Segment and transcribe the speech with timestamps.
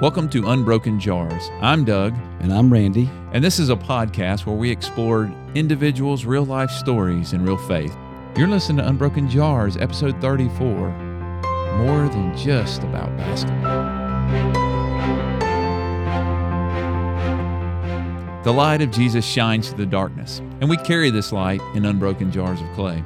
[0.00, 1.50] Welcome to Unbroken Jars.
[1.60, 3.08] I'm Doug, And I'm Randy.
[3.32, 7.94] and this is a podcast where we explore individuals' real life stories and real faith.
[8.36, 10.90] You're listening to Unbroken Jars, episode 34
[11.78, 13.92] More Than Just About Basketball.
[18.44, 22.30] The light of Jesus shines through the darkness, and we carry this light in unbroken
[22.30, 23.02] jars of clay.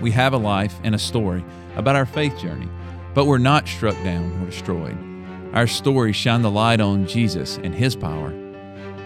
[0.00, 1.44] We have a life and a story
[1.76, 2.68] about our faith journey,
[3.14, 4.96] but we're not struck down or destroyed.
[5.52, 8.34] Our stories shine the light on Jesus and His power.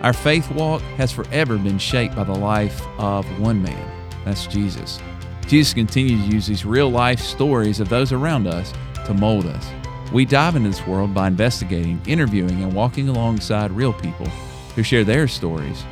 [0.02, 3.90] Our faith walk has forever been shaped by the life of one man.
[4.24, 4.98] That's Jesus.
[5.46, 8.72] Jesus continues to use these real life stories of those around us
[9.06, 9.66] to mold us.
[10.12, 14.26] We dive into this world by investigating, interviewing, and walking alongside real people
[14.74, 15.84] who share their stories,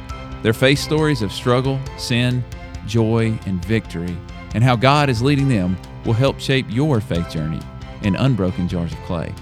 [0.43, 2.45] their faith stories of struggle, sin,
[2.87, 4.17] joy, and victory,
[4.55, 7.61] and how God is leading them will help shape your faith journey
[8.03, 9.33] in unbroken jars of clay.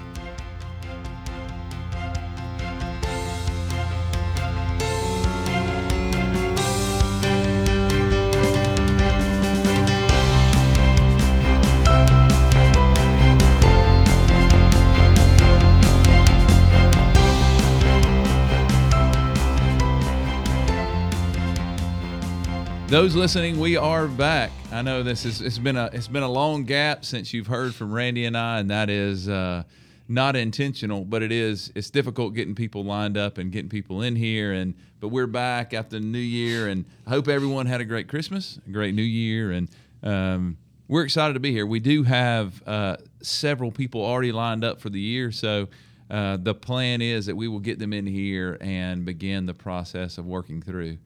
[22.89, 24.51] Those listening, we are back.
[24.73, 27.75] I know this is it's been a it's been a long gap since you've heard
[27.75, 29.65] from Randy and I, and that is uh,
[30.09, 34.17] not intentional, but it is it's difficult getting people lined up and getting people in
[34.17, 34.53] here.
[34.53, 38.09] And but we're back after the new year, and I hope everyone had a great
[38.09, 39.69] Christmas, a great New Year, and
[40.03, 40.57] um,
[40.89, 41.67] we're excited to be here.
[41.67, 45.69] We do have uh, several people already lined up for the year, so.
[46.11, 50.17] Uh, the plan is that we will get them in here and begin the process
[50.17, 50.97] of working through.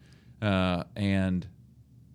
[0.40, 1.44] Uh, and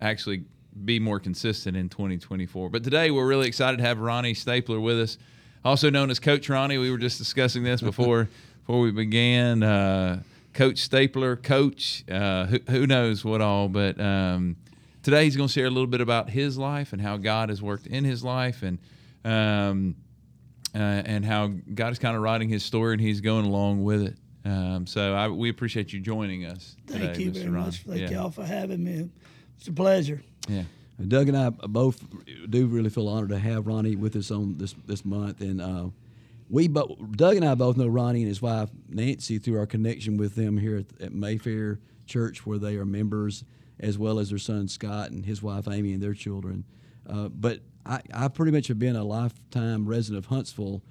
[0.00, 0.44] actually
[0.84, 2.70] be more consistent in 2024.
[2.70, 5.18] But today we're really excited to have Ronnie Stapler with us,
[5.64, 6.78] also known as Coach Ronnie.
[6.78, 8.28] We were just discussing this before
[8.60, 9.62] before we began.
[9.62, 10.22] Uh,
[10.54, 13.68] Coach Stapler, Coach, uh, who, who knows what all.
[13.68, 14.56] But um,
[15.02, 17.62] today he's going to share a little bit about his life and how God has
[17.62, 18.78] worked in his life and.
[19.24, 19.96] Um,
[20.74, 24.02] uh, and how God is kind of writing His story, and He's going along with
[24.02, 24.16] it.
[24.44, 26.76] Um, so I, we appreciate you joining us.
[26.86, 27.34] Thank today, you Mr.
[27.34, 27.64] very Ron.
[27.64, 27.82] much.
[27.82, 28.10] Thank yeah.
[28.10, 29.10] y'all for having me.
[29.58, 30.22] It's a pleasure.
[30.48, 30.62] Yeah.
[31.06, 32.02] Doug and I both
[32.48, 35.88] do really feel honored to have Ronnie with us on this this month, and uh,
[36.48, 40.16] we both Doug and I both know Ronnie and his wife Nancy through our connection
[40.16, 43.44] with them here at, at Mayfair Church, where they are members,
[43.78, 46.64] as well as their son Scott and his wife Amy and their children.
[47.08, 50.82] Uh, but I, I pretty much have been a lifetime resident of Huntsville,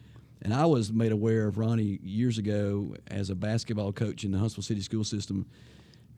[0.42, 4.38] and I was made aware of Ronnie years ago as a basketball coach in the
[4.38, 5.48] Huntsville City School System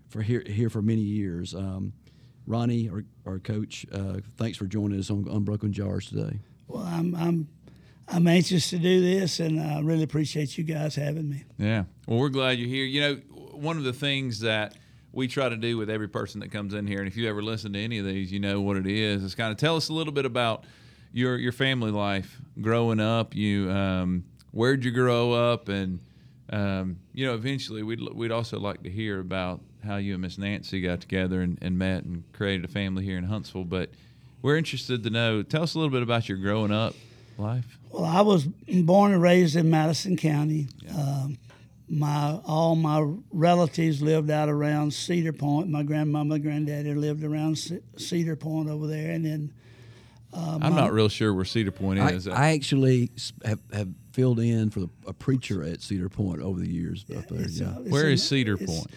[0.10, 1.56] for here here for many years.
[1.56, 1.94] Um,
[2.48, 6.40] Ronnie, our, our coach, uh, thanks for joining us on Unbroken Jars today.
[6.68, 7.48] Well, I'm I'm
[8.08, 11.44] I'm anxious to do this, and I really appreciate you guys having me.
[11.58, 11.84] Yeah.
[12.08, 12.86] Well, we're glad you're here.
[12.86, 13.16] You know,
[13.54, 14.76] one of the things that
[15.12, 17.42] we try to do with every person that comes in here, and if you ever
[17.42, 19.24] listen to any of these, you know what it is.
[19.24, 20.64] Is kind of tell us a little bit about
[21.12, 23.36] your your family life growing up.
[23.36, 26.00] You um, where'd you grow up, and
[26.52, 30.38] um, you know, eventually we'd we'd also like to hear about how you and Miss
[30.38, 33.64] Nancy got together and, and met and created a family here in Huntsville.
[33.66, 33.90] But
[34.42, 35.44] we're interested to know.
[35.44, 36.96] Tell us a little bit about your growing up
[37.38, 37.78] life.
[37.92, 40.68] Well, I was born and raised in Madison County.
[40.96, 41.38] Um,
[41.92, 45.70] my all my relatives lived out around Cedar Point.
[45.70, 49.54] My grandmama, and granddaddy lived around C- Cedar Point over there, and then
[50.32, 52.28] I'm not real sure where Cedar Point is.
[52.28, 53.10] I actually
[53.44, 57.48] have, have filled in for a preacher at Cedar Point over the years up there.
[57.50, 57.70] Yeah.
[57.70, 58.92] uh, it's where in- is Cedar it's- Point?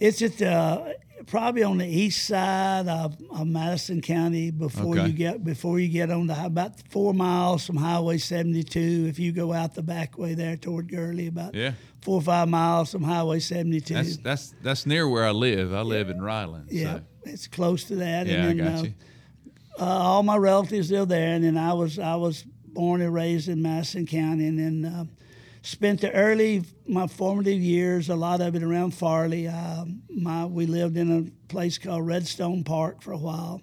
[0.00, 0.92] It's at uh,
[1.26, 5.06] probably on the east side of, of Madison County before Okay.
[5.08, 9.06] you get before you get on the about four miles from Highway 72.
[9.08, 11.72] If you go out the back way there toward Gurley, about Yeah.
[12.00, 13.92] four or five miles from Highway 72.
[13.94, 15.74] That's that's that's near where I live.
[15.74, 16.68] I live in Ryland.
[16.70, 17.02] yeah, So.
[17.24, 18.26] it's close to that.
[18.26, 18.94] Yeah, I and then, got uh, you.
[19.80, 23.48] uh, all my relatives live there, and then I was I was born and raised
[23.48, 25.04] in Madison County, and then uh,
[25.62, 29.48] spent the early my formative years, a lot of it around Farley.
[29.48, 33.60] Uh, my we lived in a place called Redstone Park for a while,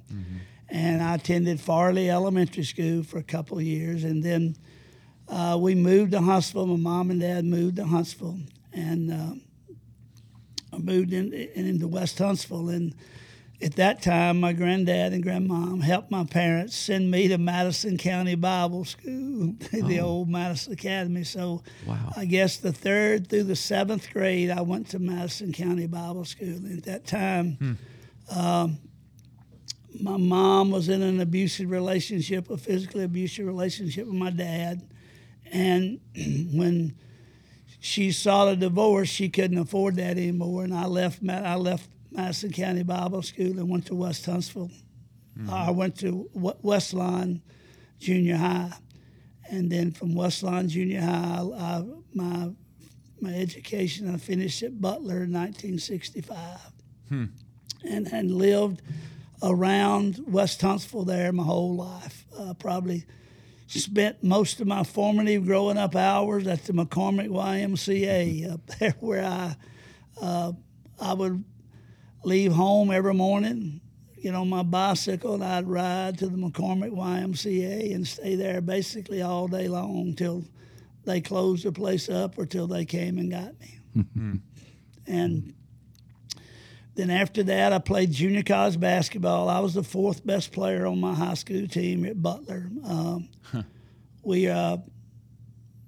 [0.70, 4.56] and I attended Farley Elementary School for a couple of years, and then
[5.28, 6.68] uh, we moved to Huntsville.
[6.68, 8.40] My mom and dad moved to Huntsville,
[8.74, 9.36] and uh,
[10.74, 12.94] I moved in, in into West Huntsville, and
[13.62, 18.36] at that time, my granddad and grandmom helped my parents send me to Madison County
[18.36, 21.24] Bible School, the old Madison Academy.
[21.24, 22.14] So, Wow.
[22.16, 26.48] I guess the third through the seventh grade, I went to Madison County Bible School.
[26.48, 27.78] And at that time,
[28.36, 28.78] um,
[30.02, 34.82] my mom was in an abusive relationship, a physically abusive relationship with my dad,
[35.52, 36.00] and
[36.54, 36.96] when
[37.80, 39.08] she sought a divorce.
[39.10, 41.20] She couldn't afford that anymore, and I left.
[41.30, 44.72] I left Madison County Bible School and went to West Huntsville.
[45.52, 47.42] I went to W- Westlawn
[48.00, 48.72] Junior High,
[49.52, 51.84] and then from Westlawn Junior High, I,
[52.14, 52.50] my
[53.22, 56.38] my education I finished at Butler in 1965,
[57.12, 58.82] and and lived
[59.44, 62.26] around West Huntsville there my whole life.
[62.38, 63.06] Uh, probably
[63.68, 69.26] spent most of my formative growing up hours at the McCormick YMCA up there, where
[69.26, 69.56] I
[70.22, 70.54] uh,
[71.02, 71.44] I would
[72.26, 73.80] leave home every morning,
[74.22, 79.22] get on my bicycle, and I'd ride to the McCormick YMCA and stay there basically
[79.22, 80.44] all day long till
[81.06, 83.80] they closed the place up or till they came and got me.
[85.08, 85.54] and
[86.96, 89.48] then after that, I played junior college basketball.
[89.48, 92.70] I was the fourth best player on my high school team at Butler.
[92.84, 93.30] Um,
[94.24, 94.78] We uh,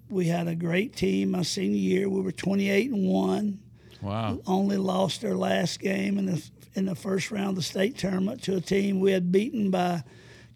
[0.10, 2.08] we had a great team my senior year.
[2.08, 3.60] We were 28 and one
[4.02, 4.40] Wow.
[4.46, 8.44] only lost their last game in the in the first round of the state tournament
[8.44, 10.04] to a team we had beaten by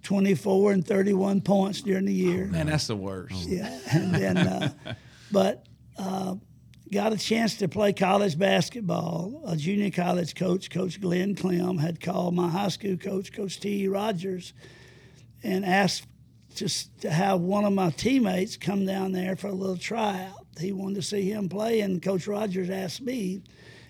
[0.03, 2.45] 24 and 31 points during the year.
[2.45, 3.47] Man, that's the worst.
[3.47, 4.71] Yeah, and then, uh,
[5.31, 5.65] but
[5.97, 6.35] uh,
[6.91, 9.41] got a chance to play college basketball.
[9.45, 13.83] A junior college coach, Coach Glenn Clem, had called my high school coach, Coach T.
[13.83, 13.87] E.
[13.87, 14.53] Rogers,
[15.43, 16.07] and asked
[16.55, 16.67] to,
[16.99, 20.40] to have one of my teammates come down there for a little tryout.
[20.59, 23.41] He wanted to see him play, and Coach Rogers asked me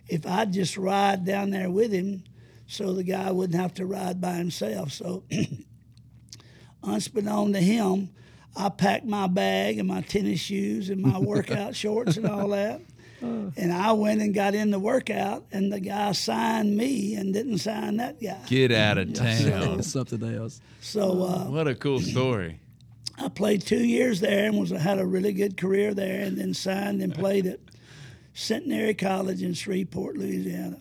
[0.08, 2.24] if I'd just ride down there with him
[2.68, 4.92] so the guy wouldn't have to ride by himself.
[4.92, 5.24] So
[6.84, 8.10] unbeknown to him,
[8.56, 12.81] I packed my bag and my tennis shoes and my workout shorts and all that.
[13.24, 17.60] And I went and got in the workout, and the guy signed me and didn't
[17.60, 18.40] sign that guy.
[18.48, 19.84] Get out of town.
[19.84, 20.60] something else.
[20.80, 22.60] So uh, What a cool story.
[23.22, 26.54] I played two years there and was had a really good career there, and then
[26.54, 27.60] signed and played at
[28.34, 30.80] Centenary College in Shreveport, Louisiana.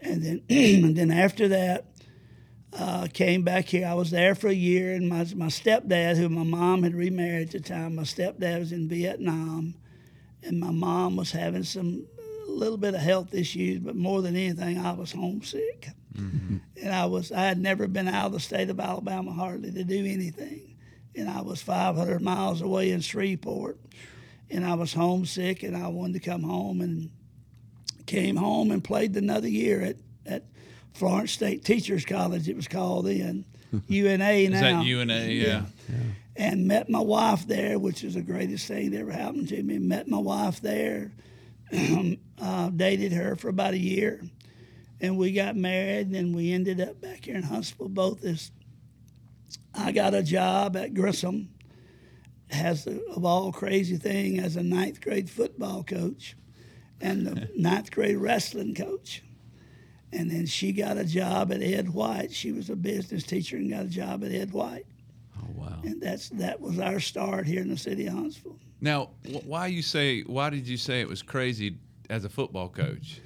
[0.00, 0.42] And then,
[0.84, 1.86] and then after that,
[2.72, 3.86] uh, came back here.
[3.86, 7.48] I was there for a year, and my my stepdad, who my mom had remarried
[7.48, 9.74] at the time, my stepdad was in Vietnam,
[10.42, 12.06] and my mom was having some
[12.48, 15.88] a little bit of health issues, but more than anything, I was homesick.
[16.82, 19.84] And I was I had never been out of the state of Alabama hardly to
[19.84, 20.71] do anything,
[21.14, 23.78] and I was 500 miles away in Shreveport,
[24.50, 27.10] and I was homesick, and I wanted to come home, and
[28.06, 30.44] came home and played another year at at
[30.92, 32.48] Florence State Teachers College.
[32.48, 33.44] It was called then.
[33.88, 35.20] UNA Is that UNA?
[35.26, 35.62] Yeah.
[36.36, 39.78] and met my wife there, which is the greatest thing that ever happened to me.
[39.78, 41.10] Met my wife there,
[42.42, 44.22] uh, dated her for about a year,
[45.00, 46.08] and we got married.
[46.08, 47.88] And we ended up back here in Huntsville.
[47.88, 48.50] Both as
[49.74, 51.50] I got a job at Grissom,
[52.50, 56.36] has the, of all crazy thing as a ninth grade football coach,
[57.00, 59.22] and the ninth grade wrestling coach.
[60.12, 62.32] And then she got a job at Ed White.
[62.32, 64.84] She was a business teacher and got a job at Ed White
[65.42, 65.80] Oh wow.
[65.82, 68.58] and that's that was our start here in the city of Huntsville.
[68.80, 69.10] Now,
[69.44, 70.22] why you say?
[70.22, 71.78] Why did you say it was crazy
[72.10, 73.20] as a football coach?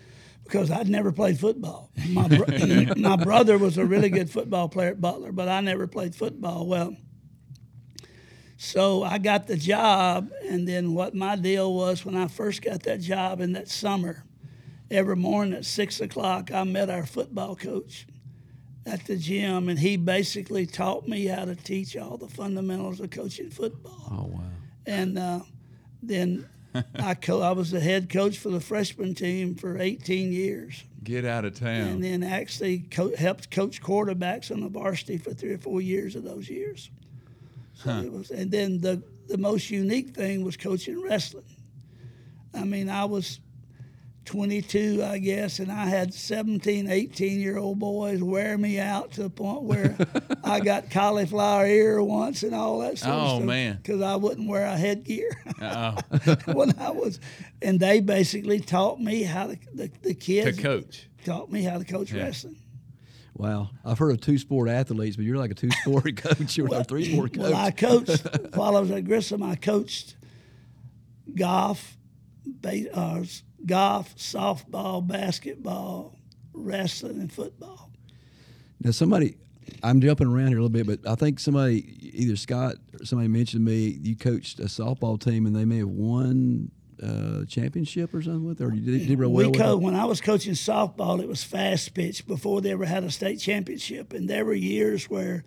[0.46, 1.90] Because I'd never played football.
[2.08, 5.86] My bro- my brother was a really good football player at Butler, but I never
[5.86, 6.66] played football.
[6.66, 6.96] Well,
[8.56, 12.84] so I got the job, and then what my deal was when I first got
[12.84, 14.24] that job in that summer,
[14.90, 18.06] every morning at six o'clock, I met our football coach
[18.86, 23.10] at the gym, and he basically taught me how to teach all the fundamentals of
[23.10, 24.08] coaching football.
[24.10, 24.44] Oh wow.
[24.86, 25.40] and uh,
[26.02, 26.48] then
[26.94, 31.24] I co- I was the head coach for the freshman team for 18 years, Get
[31.24, 31.80] out of town.
[31.88, 36.16] and then actually co- helped coach quarterbacks on the varsity for three or four years
[36.16, 36.90] of those years.
[37.74, 41.44] So it was, and then the the most unique thing was coaching wrestling.
[42.54, 43.40] I mean, I was
[44.26, 49.22] 22, I guess, and I had 17, 18 year old boys wear me out to
[49.22, 49.96] the point where
[50.44, 53.42] I got cauliflower ear once and all that sort of Oh, stuff.
[53.44, 53.76] man.
[53.82, 55.30] Because I wouldn't wear a headgear
[55.62, 55.96] Oh,
[56.52, 57.18] when I was,
[57.62, 61.08] and they basically taught me how to, the, the to kids coach.
[61.24, 62.24] taught me how to coach Yeah.
[62.24, 62.56] wrestling.
[63.34, 63.70] Wow.
[63.84, 66.56] I've heard of two sport athletes, but you're like a two sport coach.
[66.56, 67.42] You're a three sport coach.
[67.42, 69.42] Well, I coached while I was at Grissom.
[69.42, 70.16] I coached
[71.34, 71.96] golf,
[72.46, 73.24] ba- uh,
[73.66, 76.16] golf, softball, basketball,
[76.52, 77.90] wrestling, and football.
[78.82, 79.36] Now, somebody,
[79.82, 83.28] I'm jumping around here a little bit, but I think somebody, either Scott or somebody
[83.28, 86.70] mentioned to me, you coached a softball team and they may have won
[87.02, 89.94] uh, championship or something with, it, or you did, did real well we co- when
[89.94, 94.12] I was coaching softball, it was fast pitch before they ever had a state championship,
[94.12, 95.44] and there were years where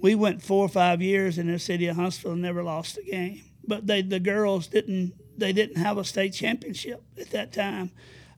[0.00, 3.02] we went four or five years in the city of Huntsville and never lost a
[3.02, 3.42] game.
[3.66, 7.90] But they, the girls didn't they didn't have a state championship at that time.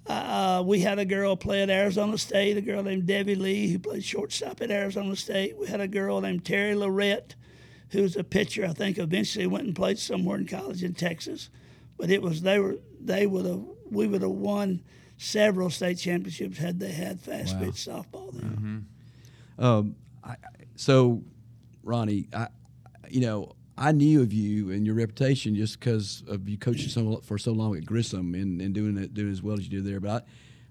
[0.06, 3.78] Uh, we had a girl play at Arizona State, a girl named Debbie Lee who
[3.80, 5.56] played shortstop at Arizona State.
[5.58, 7.34] We had a girl named Terry Lorette,
[7.90, 8.64] who was a pitcher.
[8.64, 11.50] I think eventually went and played somewhere in college in Texas,
[11.98, 14.80] but it was they were they would have we would have won
[15.16, 17.62] several state championships had they had fast Wow.
[17.64, 18.86] pitch softball then.
[19.58, 20.36] Um, I, I-
[20.76, 21.22] so,
[21.82, 22.48] Ronnie, I,
[23.10, 27.20] you know, I knew of you and your reputation just because of you coaching so,
[27.22, 29.84] for so long at Grissom and, and doing it doing as well as you did
[29.84, 30.00] there.
[30.00, 30.26] But I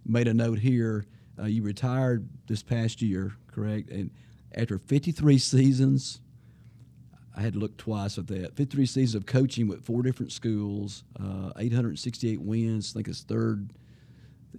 [0.05, 1.05] made a note here.
[1.38, 3.89] Uh, you retired this past year, correct?
[3.89, 4.09] And
[4.55, 6.21] after 53 seasons,
[7.35, 8.55] I had to look twice at that.
[8.55, 12.91] 53 seasons of coaching with four different schools, uh, 868 wins.
[12.91, 13.74] I think it's third,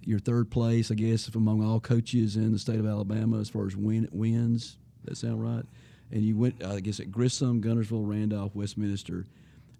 [0.03, 3.65] your third place, I guess, among all coaches in the state of Alabama as far
[3.65, 4.77] as win, wins.
[5.05, 5.65] That sound right?
[6.11, 9.25] And you went, I guess, at Grissom, Guntersville, Randolph, Westminster.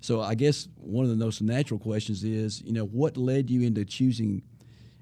[0.01, 3.61] So I guess one of the most natural questions is, you know, what led you
[3.61, 4.43] into choosing?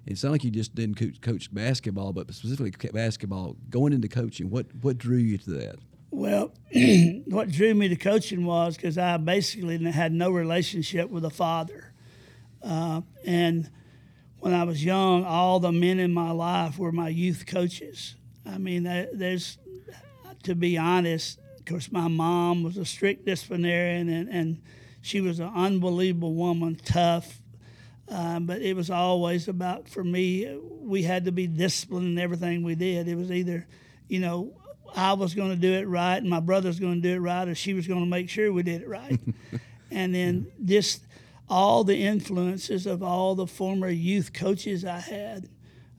[0.06, 3.56] It sounded like you just didn't coach, basketball, but specifically basketball.
[3.70, 5.76] Going into coaching, what what drew you to that?
[6.12, 6.54] Well,
[7.26, 11.92] what drew me to coaching was because I basically had no relationship with a father.
[12.62, 13.70] Uh, and
[14.40, 18.16] when I was young, all the men in my life were my youth coaches.
[18.46, 19.58] I mean, there's,
[20.46, 24.62] to be honest, of course, my mom was a strict disciplinarian and, and
[25.02, 27.42] she was an unbelievable woman, tough.
[28.08, 32.64] Um, but it was always about, for me, we had to be disciplined in everything
[32.64, 33.08] we did.
[33.08, 33.66] It was either,
[34.08, 34.54] you know,
[34.96, 37.48] I was going to do it right and my brother's going to do it right,
[37.48, 39.20] or she was going to make sure we did it right.
[39.92, 41.06] and then just
[41.50, 45.50] all the influences of all the former youth coaches I had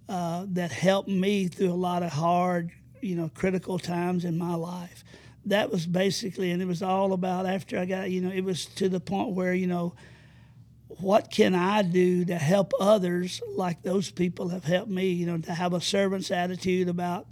[0.09, 2.71] uh, that helped me through a lot of hard,
[3.07, 5.05] you know, critical times in my life.
[5.47, 8.67] That was basically, and it was all about after I got, you know, it was
[8.67, 9.95] to the point where, you know,
[10.89, 15.39] what can I do to help others like those people have helped me, you know,
[15.39, 17.27] to have a servant's attitude about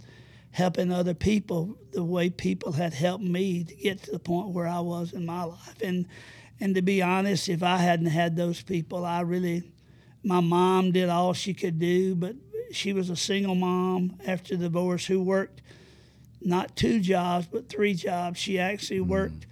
[0.51, 4.67] helping other people the way people had helped me to get to the point where
[4.67, 5.81] I was in my life.
[5.81, 6.07] And
[6.59, 9.63] and to be honest, if I hadn't had those people, I really
[10.23, 12.35] my mom did all she could do, but
[12.75, 15.61] she was a single mom after the divorce who worked
[16.41, 18.39] not two jobs but three jobs.
[18.39, 19.07] She actually mm.
[19.07, 19.45] worked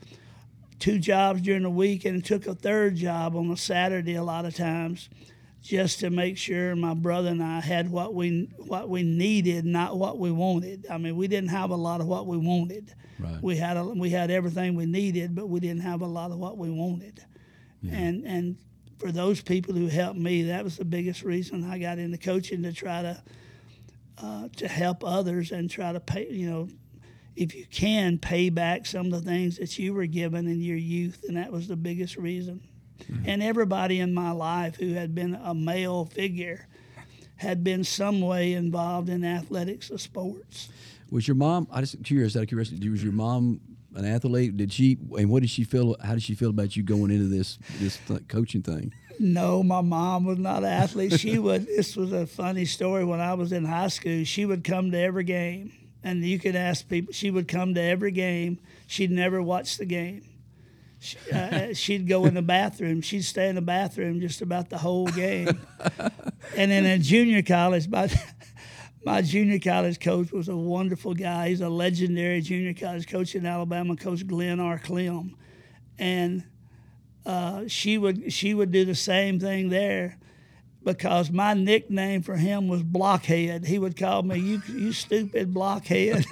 [0.80, 4.46] two jobs during the week and took a third job on a Saturday a lot
[4.46, 5.10] of times
[5.62, 9.98] just to make sure my brother and I had what we what we needed, not
[9.98, 10.86] what we wanted.
[10.90, 12.94] I mean, we didn't have a lot of what we wanted.
[13.18, 13.42] Right.
[13.42, 16.38] We had a, we had everything we needed, but we didn't have a lot of
[16.38, 17.24] what we wanted.
[17.90, 18.58] And and
[19.04, 22.64] for those people who helped me, that was the biggest reason I got into coaching
[22.64, 23.22] to try to
[24.18, 26.30] uh, to help others and try to pay.
[26.30, 26.70] You know,
[27.36, 30.78] if you can pay back some of the things that you were given in your
[30.78, 32.62] youth, and that was the biggest reason.
[33.26, 36.68] And everybody in my life who had been a male figure
[37.36, 40.70] had been some way involved in athletics or sports.
[41.10, 41.68] Was your mom?
[41.70, 42.88] I just curious out of curiosity.
[42.88, 43.60] Was your mom
[43.96, 44.58] an athlete?
[44.58, 44.98] Did she?
[45.18, 45.96] And what did she feel?
[46.04, 48.94] How did she feel about you going into this this th- coaching thing?
[49.20, 51.20] No, my mom was not an athlete.
[51.20, 51.68] She would.
[51.76, 53.04] This was a funny story.
[53.04, 55.72] When I was in high school, she would come to every game,
[56.04, 57.14] and you could ask people.
[57.14, 58.60] She would come to every game.
[58.88, 60.24] She'd never watch the game.
[61.00, 63.02] She, uh, she'd go in the bathroom.
[63.02, 65.60] She'd stay in the bathroom just about the whole game.
[66.58, 68.10] and then in junior college, my
[69.06, 71.50] my junior college coach was a wonderful guy.
[71.50, 74.80] He's a legendary junior college coach in Alabama, Coach Glenn R.
[74.80, 75.36] Clem,
[76.00, 76.44] and
[77.26, 80.18] uh, she would she would do the same thing there
[80.84, 83.66] because my nickname for him was blockhead.
[83.66, 86.26] He would call me you you stupid blockhead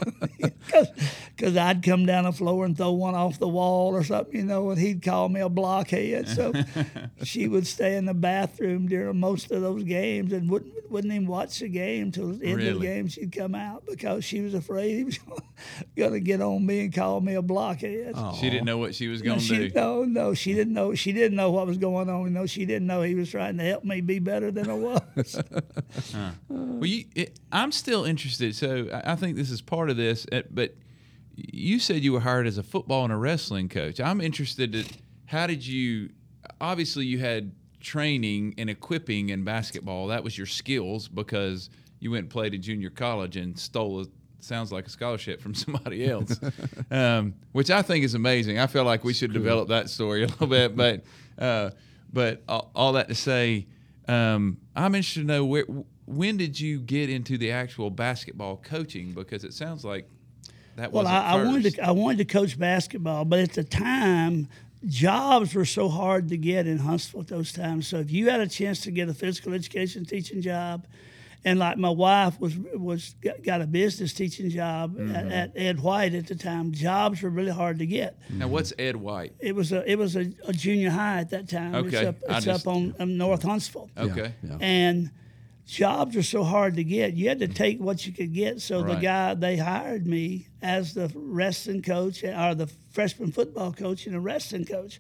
[1.42, 4.44] because I'd come down the floor and throw one off the wall or something, you
[4.46, 6.28] know, and he'd call me a blockhead.
[6.28, 6.54] So
[7.24, 11.26] she would stay in the bathroom during most of those games and wouldn't wouldn't even
[11.26, 13.08] watch the game till the end of the game.
[13.08, 15.20] She'd come out because she was afraid he was
[15.98, 18.14] going to get on me and call me a blockhead.
[18.40, 19.72] She didn't know what she was going to do.
[19.74, 20.94] no, no, she didn't know.
[20.94, 22.32] She didn't know what was going on.
[22.34, 25.42] No, she didn't know he was trying to help me be better than I was.
[26.50, 28.56] Well, you, it, I'm still interested.
[28.56, 30.26] So I I think this is part of this.
[30.32, 30.76] uh, But
[31.36, 34.00] you said you were hired as a football and a wrestling coach.
[34.00, 34.86] I'm interested in
[35.26, 36.10] how did you?
[36.60, 40.08] Obviously, you had training and equipping in basketball.
[40.08, 41.70] That was your skills because
[42.00, 44.06] you went and played at junior college and stole a
[44.44, 46.40] sounds like a scholarship from somebody else,
[46.92, 48.60] um, which I think is amazing.
[48.60, 50.76] I feel like we should develop that story a little bit.
[50.76, 51.04] But
[51.38, 51.72] uh,
[52.12, 53.68] but all, all that to say,
[54.08, 55.66] um, I'm interested to know where
[56.06, 59.14] when did you get into the actual basketball coaching?
[59.14, 60.10] Because it sounds like
[60.76, 63.64] that Well, wasn't I, I wanted to I wanted to coach basketball, but at the
[63.64, 64.48] time,
[64.86, 67.88] jobs were so hard to get in Huntsville at those times.
[67.88, 70.86] So if you had a chance to get a physical education teaching job,
[71.44, 75.16] and like my wife was was got a business teaching job mm-hmm.
[75.16, 76.72] at, at, Ed White at the time.
[76.72, 78.18] Jobs were really hard to get.
[78.30, 79.34] Now, what's Ed White?
[79.40, 81.76] It was a it was a, a junior high at that time.
[81.76, 83.90] Okay, it's up, it's just, up on, on, North Huntsville.
[83.98, 84.58] Okay, yeah, yeah.
[84.60, 85.12] and
[85.66, 87.14] jobs are so hard to get.
[87.14, 88.62] You had to take what you could get.
[88.62, 88.96] So right.
[88.96, 94.16] the guy they hired me as the wrestling coach or the freshman football coach and
[94.16, 95.00] the wrestling coach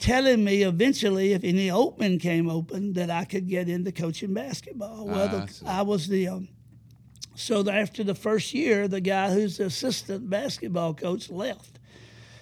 [0.00, 5.06] telling me eventually if any opening came open that I could get into coaching basketball.
[5.06, 6.48] Well, the, I, I was the um,
[7.34, 11.78] so the, after the first year, the guy who's the assistant basketball coach left.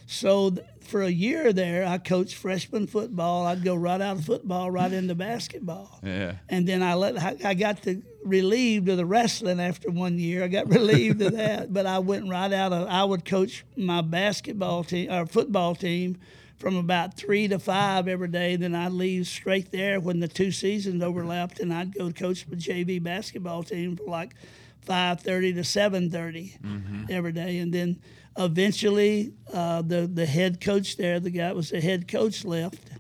[0.06, 3.44] So th- for a year there, I coached freshman football.
[3.46, 5.98] I'd go right out of football right into basketball.
[6.02, 6.36] Yeah.
[6.48, 10.44] And then I let I, I got to relieved of the wrestling after one year.
[10.44, 12.88] I got relieved of that, but I went right out of.
[12.88, 16.18] I would coach my basketball team or football team
[16.56, 18.56] from about three to five every day.
[18.56, 22.56] Then I'd leave straight there when the two seasons overlapped, and I'd go coach the
[22.56, 24.34] JV basketball team for like
[24.80, 27.04] five thirty to seven thirty mm-hmm.
[27.10, 28.00] every day, and then
[28.38, 32.90] eventually uh, the the head coach there, the guy was the head coach, left,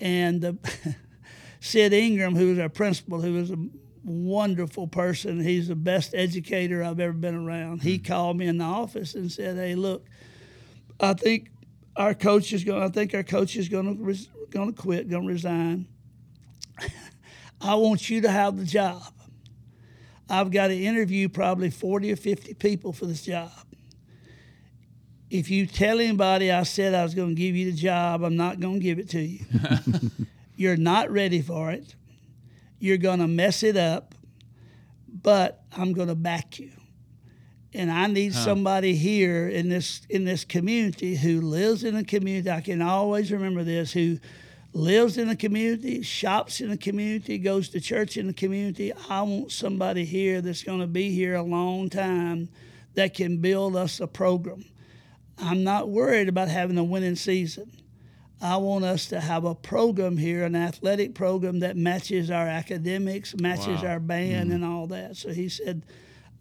[0.00, 0.52] and uh,
[1.60, 3.58] Sid Ingram, who was our principal, who was a
[4.04, 5.40] wonderful person.
[5.40, 7.82] He's the best educator I've ever been around.
[7.82, 8.06] He mm-hmm.
[8.06, 10.06] called me in the office and said, "Hey, look,
[11.00, 11.50] I think
[11.96, 12.82] our coach is going.
[12.82, 15.86] I think our coach is going to res, going to quit, going to resign.
[17.60, 19.12] I want you to have the job.
[20.28, 23.50] I've got to interview probably forty or fifty people for this job.
[25.30, 28.36] If you tell anybody I said I was going to give you the job, I'm
[28.36, 29.44] not going to give it to you.
[30.56, 31.94] You're not ready for it.
[32.78, 34.14] You're going to mess it up,
[35.08, 36.70] but I'm going to back you
[37.76, 38.44] and I need huh.
[38.44, 42.50] somebody here in this in this community who lives in a community.
[42.50, 44.18] I can always remember this who
[44.72, 48.92] lives in a community, shops in a community, goes to church in the community.
[49.10, 52.48] I want somebody here that's going to be here a long time
[52.94, 54.64] that can build us a program.
[55.38, 57.70] I'm not worried about having a winning season.
[58.40, 63.34] I want us to have a program here, an athletic program that matches our academics,
[63.40, 63.90] matches wow.
[63.90, 64.56] our band, mm-hmm.
[64.56, 65.16] and all that.
[65.16, 65.84] So he said,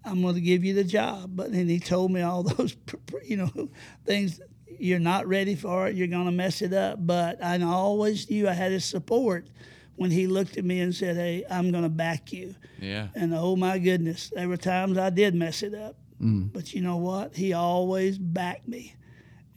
[0.03, 1.31] I'm going to give you the job.
[1.35, 2.75] But then he told me all those,
[3.23, 3.69] you know,
[4.05, 4.39] things.
[4.77, 5.95] You're not ready for it.
[5.95, 6.99] You're going to mess it up.
[6.99, 9.47] But I always knew I had his support
[9.95, 13.07] when he looked at me and said, "Hey, I'm going to back you." Yeah.
[13.15, 15.95] And oh my goodness, there were times I did mess it up.
[16.21, 16.51] Mm.
[16.53, 17.35] But you know what?
[17.35, 18.95] He always backed me,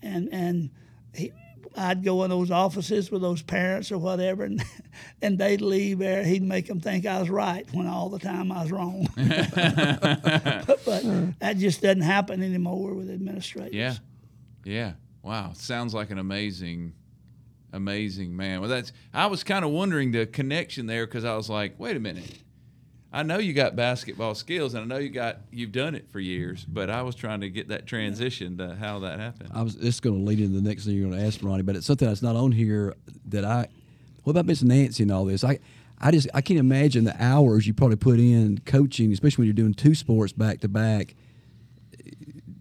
[0.03, 0.71] and and
[1.14, 1.33] he
[1.77, 4.62] I'd go in those offices with those parents or whatever, and,
[5.23, 6.25] and they'd leave there.
[6.25, 9.09] He'd make them think I was right when all the time I was wrong.
[9.16, 9.55] but,
[10.85, 13.75] but, that just doesn't happen anymore with administrators.
[13.75, 13.94] Yeah,
[14.64, 14.92] yeah.
[15.23, 16.94] Wow, sounds like an amazing,
[17.73, 18.61] amazing man.
[18.61, 18.92] Well, that's.
[19.14, 22.42] I was kind of wondering the connection there because I was like, wait a minute
[23.12, 26.21] I know you got basketball skills, and I know you got you've done it for
[26.21, 26.64] years.
[26.66, 29.51] But I was trying to get that transition to how that happened.
[29.55, 29.77] I was.
[29.77, 31.87] It's going to lead into the next thing you're going to ask Ronnie, but it's
[31.87, 32.94] something that's not on here
[33.27, 33.68] that I.
[34.25, 35.42] What about Miss Nancy and all this?
[35.42, 35.59] I,
[35.99, 39.55] I just I can't imagine the hours you probably put in coaching, especially when you're
[39.55, 41.14] doing two sports back to back.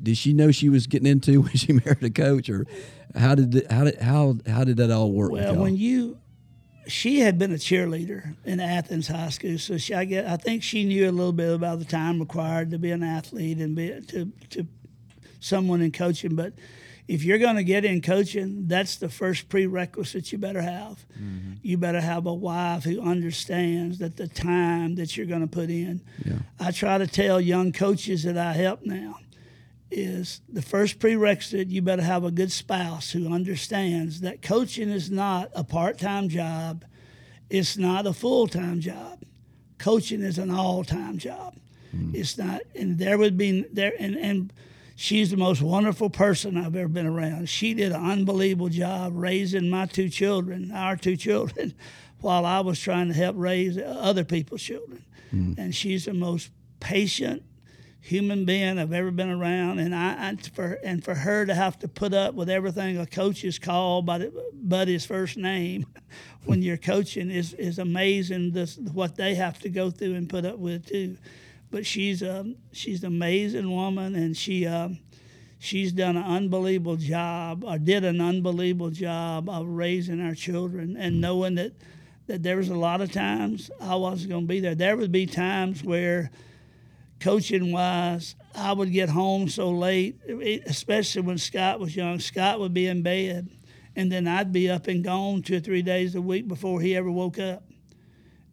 [0.02, 2.66] Did she know she was getting into when she married a coach, or
[3.16, 5.32] how did how did how how did that all work?
[5.32, 6.20] Well, when you
[6.88, 10.64] she had been a cheerleader in Athens High School, so she, I get, I think
[10.64, 14.00] she knew a little bit about the time required to be an athlete and be
[14.08, 14.68] to to
[15.40, 16.36] someone in coaching.
[16.36, 16.54] But
[17.08, 21.06] if you're going to get in coaching, that's the first prerequisite you better have.
[21.14, 21.54] Mm-hmm.
[21.62, 25.70] You better have a wife who understands that the time that you're going to put
[25.70, 26.02] in.
[26.26, 26.40] Yeah.
[26.60, 29.20] I try to tell young coaches that I help now
[29.90, 35.10] is the first prerequisite you better have a good spouse who understands that coaching is
[35.10, 36.84] not a part-time job.
[37.50, 39.24] It's not a full-time job.
[39.78, 41.56] Coaching is an all-time job.
[41.96, 42.14] Mm.
[42.14, 44.52] it's not and there would be there and, and
[44.98, 47.48] she's the most wonderful person i've ever been around.
[47.48, 51.74] She did an unbelievable job raising my two children our two children
[52.20, 55.06] while i was trying to help raise other people's children.
[55.34, 55.58] Mm.
[55.58, 57.44] and she's the most patient
[58.08, 61.78] human being I've ever been around, and I, I, for and for her to have
[61.80, 65.86] to put up with everything a coach is called by the, but his first name
[66.46, 68.52] when you're coaching is is amazing.
[68.52, 71.18] This what they have to go through and put up with too.
[71.70, 74.66] But she's a um, she's an amazing woman, and she.
[74.66, 75.00] Um,
[75.60, 81.20] she's done an unbelievable job, or did an unbelievable job of raising our children, and
[81.20, 81.74] knowing that
[82.28, 84.76] that there was a lot of times I wasn't going to be there.
[84.76, 86.30] There would be times where
[87.20, 90.20] coaching wise, I would get home so late,
[90.66, 92.20] especially when Scott was young.
[92.20, 93.50] Scott would be in bed,
[93.96, 96.96] and then I'd be up and gone two or three days a week before he
[96.96, 97.64] ever woke up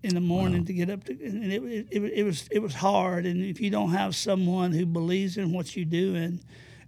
[0.03, 0.67] in the morning wow.
[0.67, 3.25] to get up to, and it, it, it, it, was it was hard.
[3.25, 6.41] And if you don't have someone who believes in what you're doing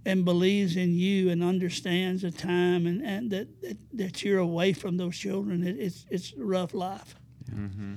[0.05, 4.75] and believes in you and understands the time and, and that, that, that you're away
[4.75, 7.15] from those children, it, it's it's a rough life.
[7.51, 7.95] Mm-hmm.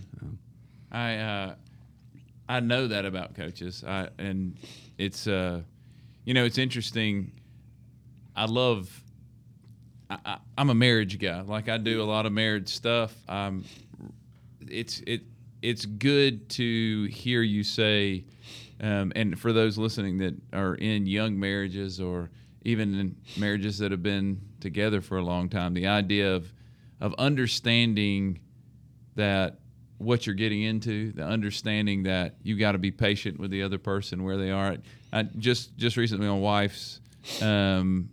[0.91, 1.55] I uh,
[2.49, 4.57] I know that about coaches, I, and
[4.97, 5.61] it's uh,
[6.25, 7.31] you know it's interesting.
[8.35, 9.03] I love.
[10.09, 11.41] I, am a marriage guy.
[11.41, 13.13] Like I do a lot of marriage stuff.
[13.29, 13.65] I'm
[14.67, 15.21] it's it
[15.61, 18.25] it's good to hear you say,
[18.81, 22.31] um, and for those listening that are in young marriages or
[22.63, 26.51] even in marriages that have been together for a long time, the idea of
[26.99, 28.39] of understanding
[29.15, 29.58] that
[29.99, 33.77] what you're getting into, the understanding that you got to be patient with the other
[33.77, 34.77] person where they are.
[35.13, 37.01] I just just recently, my wife's,
[37.41, 38.09] um,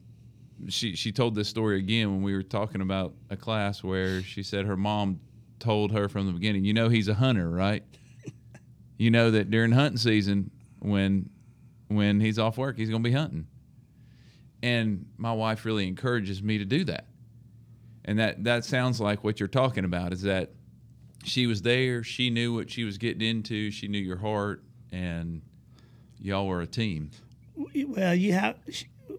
[0.69, 4.43] she she told this story again when we were talking about a class where she
[4.43, 5.21] said her mom
[5.61, 7.85] told her from the beginning, you know he's a hunter, right?
[8.99, 11.31] you know that during hunting season when
[11.87, 13.47] when he's off work, he's to be hunting.
[14.61, 17.07] And my wife really encourages me to do that.
[18.05, 20.51] And that that sounds like what you're talking about is that
[21.27, 24.63] she was there, she knew what she was getting into, she knew your heart
[24.93, 25.43] and
[26.21, 27.11] y'all were a team.
[27.57, 28.57] Well, you have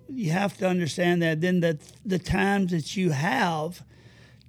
[0.09, 3.83] you have to understand that then the the times that you have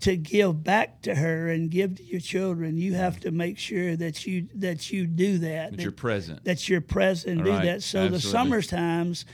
[0.00, 3.96] to give back to her and give to your children, you have to make sure
[3.96, 5.70] that you that you do that.
[5.70, 6.44] That, that you're present.
[6.44, 7.64] That you're present and do right.
[7.64, 7.82] that.
[7.82, 8.18] So Absolutely.
[8.18, 9.24] the summer times,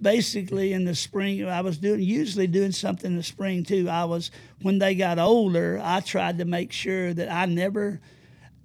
[0.00, 3.88] basically in the spring, I was doing usually doing something in the spring too.
[3.88, 4.30] I was
[4.62, 8.00] when they got older, I tried to make sure that I never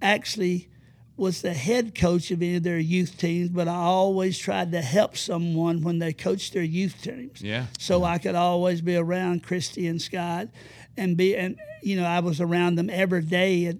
[0.00, 0.68] actually
[1.16, 4.80] was the head coach of any of their youth teams, but I always tried to
[4.80, 7.42] help someone when they coached their youth teams.
[7.42, 7.66] Yeah.
[7.78, 8.06] So yeah.
[8.06, 10.48] I could always be around Christy and Scott
[10.96, 13.72] and be and you know I was around them every day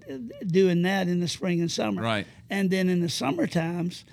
[0.45, 2.01] doing that in the spring and summer.
[2.01, 2.27] Right.
[2.49, 4.05] And then in the summer times,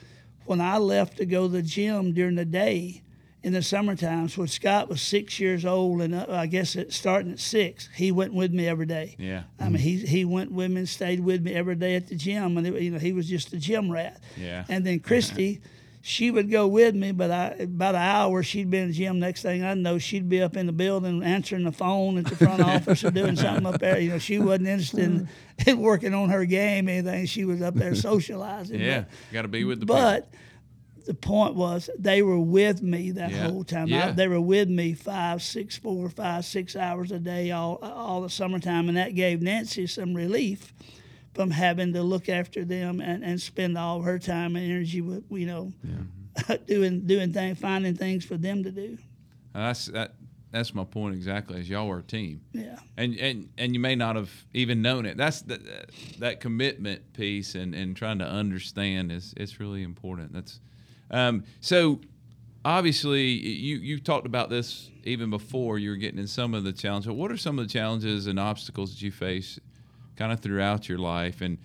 [0.47, 3.03] when I left to go to the gym during the day,
[3.43, 6.93] in the summer times when Scott was six years old and uh, I guess it
[6.93, 9.17] starting at six, he went with me every day.
[9.19, 9.45] Yeah.
[9.59, 12.17] I mean, he he went with me and stayed with me every day at the
[12.17, 14.21] gym, and it, you know he was just a gym rat.
[14.37, 14.65] Yeah.
[14.69, 15.61] And then Christy
[16.03, 19.19] she would go with me, but I, about an hour she'd be in the gym.
[19.19, 22.37] Next thing I know, she'd be up in the building answering the phone at the
[22.37, 23.99] front office or doing something up there.
[24.01, 25.29] You know, she wasn't interested in,
[25.67, 27.27] in working on her game anything.
[27.27, 28.81] She was up there socializing.
[28.81, 29.87] Yeah, got to be with the.
[29.87, 30.39] But people.
[31.11, 33.49] The point was they were with me that yeah.
[33.49, 33.89] whole time.
[33.89, 34.11] Yeah.
[34.11, 38.23] I, they were with me five, six, four, five, six hours a day all all
[38.23, 40.73] the summertime, and that gave Nancy some relief
[41.35, 45.25] from having to look after them and, and spend all her time and energy with
[45.33, 46.57] you know yeah.
[46.69, 48.97] doing doing things finding things for them to do
[49.57, 50.15] uh, that's that
[50.53, 53.97] that's my point exactly is y'all were a team yeah and and and you may
[53.97, 55.61] not have even known it that's the,
[56.21, 60.61] that commitment piece and and trying to understand is it's really important that's
[61.11, 62.01] um, so
[62.65, 66.73] obviously you you talked about this even before you were getting in some of the
[66.73, 69.59] challenges what are some of the challenges and obstacles that you face
[70.21, 71.57] kind of throughout your life, and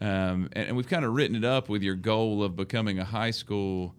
[0.00, 3.04] um, and, and, we've kind of written it up with your goal of becoming a
[3.04, 3.94] high school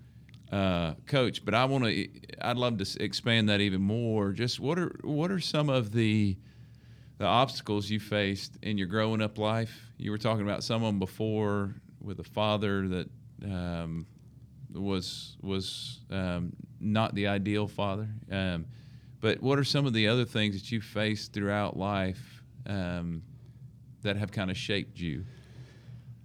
[0.51, 1.43] uh, coach.
[1.43, 2.07] But I want to,
[2.41, 4.31] I'd love to expand that even more.
[4.31, 6.37] Just what are what are some of the
[7.17, 9.75] the obstacles you faced in your growing up life?
[9.97, 13.09] You were talking about some of them before with a father that
[13.43, 14.05] um,
[14.75, 18.07] was was um, not the ideal father.
[18.31, 18.65] Um,
[19.21, 23.23] but what are some of the other things that you faced throughout life um,
[24.03, 25.25] that have kind of shaped you?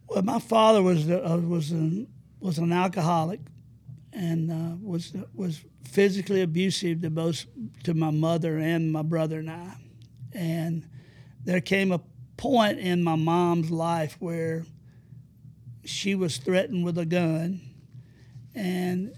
[0.09, 2.09] Well, my father was uh, was an
[2.41, 3.41] was an alcoholic,
[4.13, 7.47] and uh, was was physically abusive to both
[7.85, 9.77] to my mother and my brother and I,
[10.33, 10.87] and
[11.45, 12.01] there came a
[12.37, 14.65] point in my mom's life where
[15.85, 17.61] she was threatened with a gun,
[18.55, 19.13] and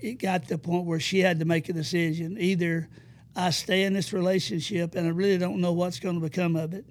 [0.00, 2.88] it got to the point where she had to make a decision: either
[3.36, 6.74] I stay in this relationship, and I really don't know what's going to become of
[6.74, 6.84] it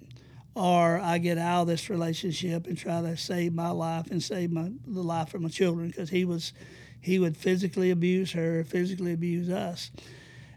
[0.58, 4.52] or I get out of this relationship and try to save my life and save
[4.52, 6.52] my the life of my children because he was
[7.00, 9.92] he would physically abuse her, physically abuse us,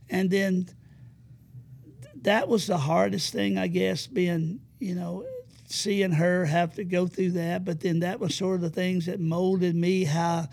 [0.08, 0.68] and then
[2.22, 5.26] that was the hardest thing I guess being you know
[5.66, 9.04] seeing her have to go through that, but then that was sort of the things
[9.04, 10.48] that molded me how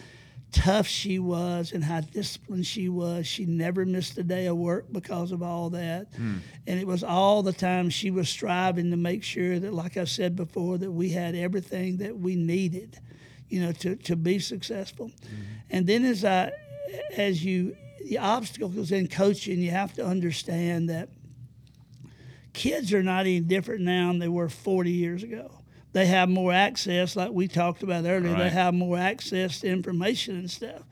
[0.52, 3.28] tough she was and how disciplined she was.
[3.28, 6.12] She never missed a day of work because of all that.
[6.14, 6.40] Mm.
[6.66, 10.06] And it was all the time she was striving to make sure that, like I
[10.06, 13.00] said before, that we had everything that we needed,
[13.50, 15.08] you know, to, to be successful.
[15.08, 15.44] Mm-hmm.
[15.70, 16.52] And then as I,
[17.16, 21.10] as you, the obstacles in coaching, you have to understand that
[22.54, 25.52] kids are not any different now than they were 40 years ago.
[25.94, 28.36] They have more access, like we talked about earlier.
[28.36, 30.84] They have more access to information and stuff.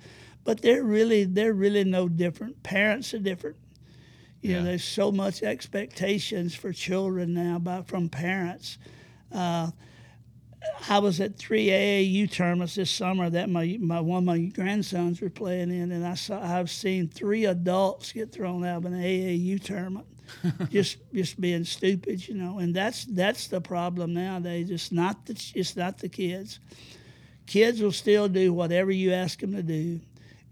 [0.43, 2.63] But they're really they're really no different.
[2.63, 3.57] Parents are different.
[4.41, 4.59] You Yeah.
[4.59, 8.77] know, there's so much expectations for children now by from parents.
[9.31, 9.71] Uh,
[10.89, 15.21] I was at three AAU tournaments this summer that my, my one of my grandsons
[15.21, 18.93] were playing in, and I saw I've seen three adults get thrown out of an
[18.93, 20.05] AAU tournament,
[20.69, 22.59] just just being stupid, you know.
[22.59, 24.69] And that's that's the problem nowadays.
[24.69, 26.59] It's not the it's not the kids.
[27.45, 29.99] Kids will still do whatever you ask them to do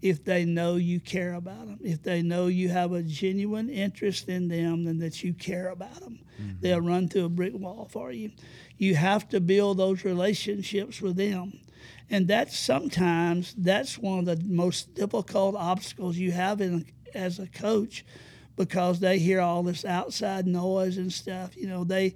[0.04, 4.28] if they know you care about them, if they know you have a genuine interest
[4.28, 6.18] in them and that you care about them.
[6.38, 6.60] Mm-hmm.
[6.60, 8.30] They'll run through a brick wall for you.
[8.76, 11.58] You have to build those relationships with them.
[12.10, 16.84] And that's sometimes that's one of the most difficult obstacles you have in,
[17.14, 18.04] as a coach
[18.56, 21.56] because they hear all this outside noise and stuff.
[21.56, 22.14] You know, they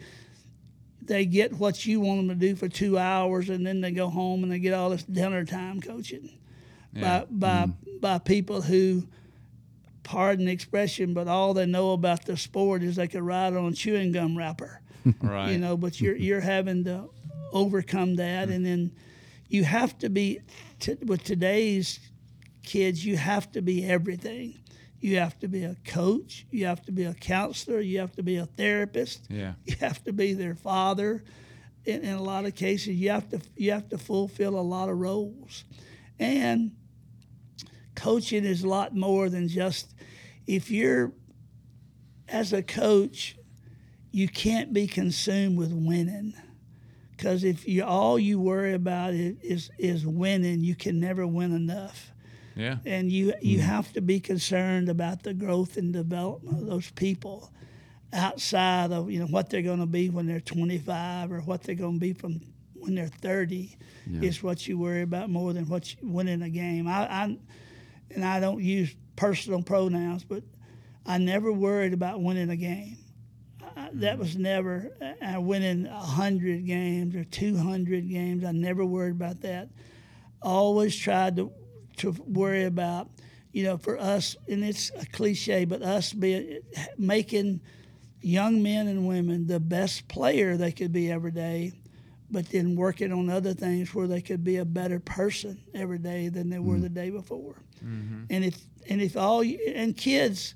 [1.03, 4.09] they get what you want them to do for two hours and then they go
[4.09, 6.31] home and they get all this dinner time coaching
[6.93, 7.21] Yeah.
[7.21, 8.01] by by mm.
[8.01, 9.05] by people who
[10.03, 13.67] pardon the expression but all they know about the sport is they could ride on
[13.67, 14.81] a chewing gum wrapper
[15.23, 15.51] Right.
[15.53, 17.09] you know but you're you're having to
[17.53, 18.93] overcome that and then
[19.49, 20.41] you have to be
[20.79, 22.01] t- with today's
[22.63, 24.59] kids you have to be everything
[25.01, 26.47] you have to be a coach.
[26.51, 27.81] You have to be a counselor.
[27.81, 29.27] You have to be a therapist.
[29.31, 29.55] Yeah.
[29.65, 31.23] you have to be their father.
[31.85, 34.89] In, in a lot of cases you have to you have to fulfill a lot
[34.89, 35.65] of roles.
[36.19, 36.73] And
[37.95, 39.95] coaching is a lot more than just
[40.47, 41.13] if you're
[42.29, 43.37] as a coach
[44.11, 46.35] you can't be consumed with winning.
[47.13, 51.55] Because if you all you worry about is, is is winning you can never win
[51.55, 52.13] enough
[52.59, 52.79] Yeah.
[52.85, 53.69] and you you mm-hmm.
[53.69, 57.53] have to be concerned about the growth and development of those people
[58.13, 61.77] outside of you know what they're going to be when they're 25 or what they're
[61.77, 62.41] going to be from
[62.75, 63.77] when they're 30
[64.23, 66.89] is what you worry about more than what you winning a game.
[66.89, 67.39] I, I
[68.11, 70.43] and I don't use personal pronouns but
[71.07, 72.99] I never worried about winning a game.
[73.77, 74.19] I, that mm-hmm.
[74.19, 74.91] was never
[75.23, 78.45] I winning 100 games or 200 games.
[78.45, 79.69] I never worried about that.
[80.43, 81.53] Always tried to
[81.99, 83.09] to worry about,
[83.53, 86.61] you know, for us, and it's a cliche, but us being
[86.97, 87.61] making
[88.21, 91.73] young men and women the best player they could be every day,
[92.31, 96.29] but then working on other things where they could be a better person every day
[96.29, 96.83] than they were mm-hmm.
[96.83, 97.55] the day before.
[97.85, 98.25] Mm-hmm.
[98.31, 98.59] And if
[98.89, 100.55] and if all you, and kids,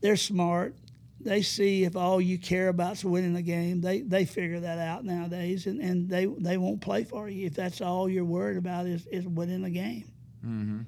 [0.00, 0.74] they're smart.
[1.22, 4.78] They see if all you care about is winning a game, they, they figure that
[4.78, 8.56] out nowadays, and, and they they won't play for you if that's all you're worried
[8.56, 10.04] about is, is winning a game.
[10.44, 10.80] Mm-hmm.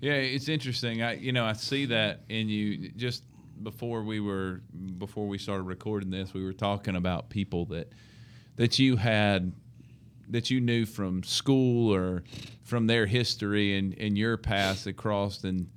[0.00, 1.02] Yeah, it's interesting.
[1.02, 2.90] I you know I see that in you.
[2.90, 3.24] Just
[3.62, 4.60] before we were
[4.98, 7.92] before we started recording this, we were talking about people that
[8.56, 9.52] that you had
[10.28, 12.22] that you knew from school or
[12.62, 15.68] from their history and and your past across and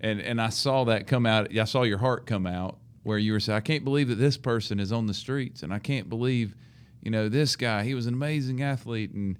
[0.00, 1.56] and and I saw that come out.
[1.56, 4.36] I saw your heart come out where you were saying, "I can't believe that this
[4.36, 6.54] person is on the streets, and I can't believe,
[7.02, 7.84] you know, this guy.
[7.84, 9.38] He was an amazing athlete, and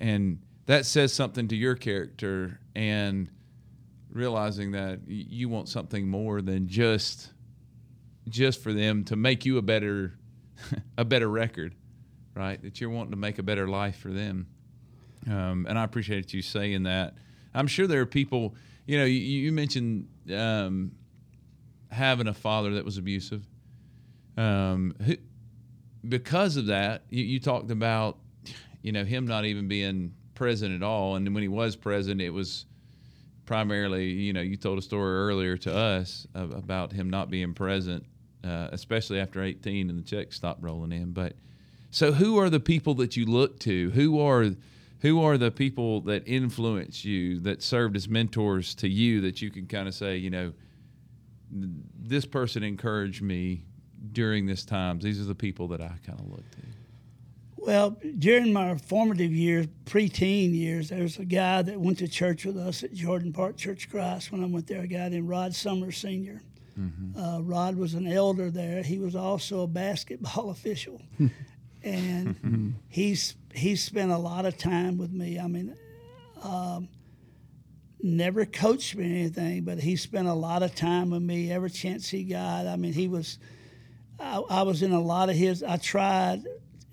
[0.00, 3.30] and that says something to your character and
[4.10, 7.30] realizing that you want something more than just
[8.28, 10.18] just for them to make you a better
[10.98, 11.74] a better record
[12.34, 12.60] right?
[12.62, 14.46] That you're wanting to make a better life for them.
[15.30, 17.14] Um, and i appreciate you saying that.
[17.54, 18.54] I'm sure there are people
[18.86, 20.92] you know you, you mentioned um,
[21.90, 23.46] having a father that was abusive.
[24.36, 25.16] Um, who,
[26.06, 28.18] because of that you, you talked about
[28.82, 31.16] you know him not even being present at all.
[31.16, 32.66] And when he was present it was
[33.46, 38.06] primarily you know you told a story earlier to us about him not being present
[38.44, 41.12] uh, especially after 18 and the checks stopped rolling in.
[41.12, 41.34] But
[41.90, 43.90] so who are the people that you look to?
[43.90, 44.50] Who are
[45.00, 49.50] who are the people that influence you that served as mentors to you that you
[49.50, 50.52] can kind of say you know
[51.50, 53.64] this person encouraged me
[54.12, 54.98] during this time.
[54.98, 56.73] These are the people that i kind of look to
[57.66, 62.44] Well, during my formative years, preteen years, there was a guy that went to church
[62.44, 65.54] with us at Jordan Park Church Christ when I went there, a guy named Rod
[65.54, 66.42] Summers Sr.
[67.16, 68.82] Uh, Rod was an elder there.
[68.82, 71.00] He was also a basketball official.
[71.82, 75.38] and he's he spent a lot of time with me.
[75.38, 75.76] I mean,
[76.42, 76.88] um,
[78.02, 81.70] never coached me or anything, but he spent a lot of time with me every
[81.70, 82.66] chance he got.
[82.66, 83.38] I mean, he was
[84.18, 85.62] I, I was in a lot of his.
[85.62, 86.44] I tried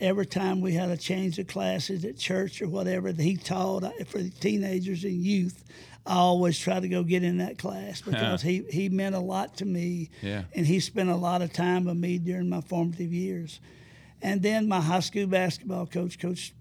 [0.02, 3.84] every time we had a change of classes at church or whatever that he taught
[3.84, 5.64] I- for teenagers and youth.
[6.04, 9.58] I always try to go get in that class because he, he meant a lot
[9.58, 10.10] to me.
[10.22, 10.44] Yeah.
[10.54, 13.60] And he spent a lot of time with me during my formative years.
[14.24, 16.54] And then my high school basketball coach, Coach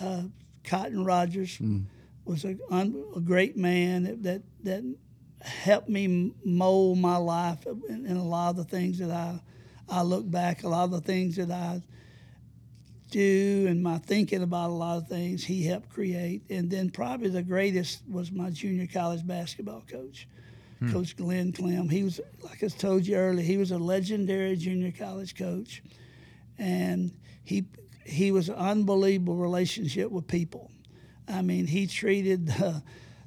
[0.00, 0.24] uh,
[0.64, 1.80] Cotton Rogers, hmm.
[2.26, 4.96] was a, un, a great man that, that, that
[5.40, 9.40] helped me mold my life uh, in, in a lot of the things that I,
[9.88, 11.82] I look back, a lot of the things that I
[13.12, 16.42] do and my thinking about a lot of things he helped create.
[16.50, 20.26] And then probably the greatest was my junior college basketball coach,
[20.80, 20.92] hmm.
[20.92, 21.88] Coach Glenn Clem.
[21.88, 25.82] He was, like I told you earlier, he was a legendary junior college coach.
[26.58, 27.12] And
[27.44, 27.64] he,
[28.04, 30.70] he was an unbelievable relationship with people.
[31.28, 32.82] I mean, he treated the,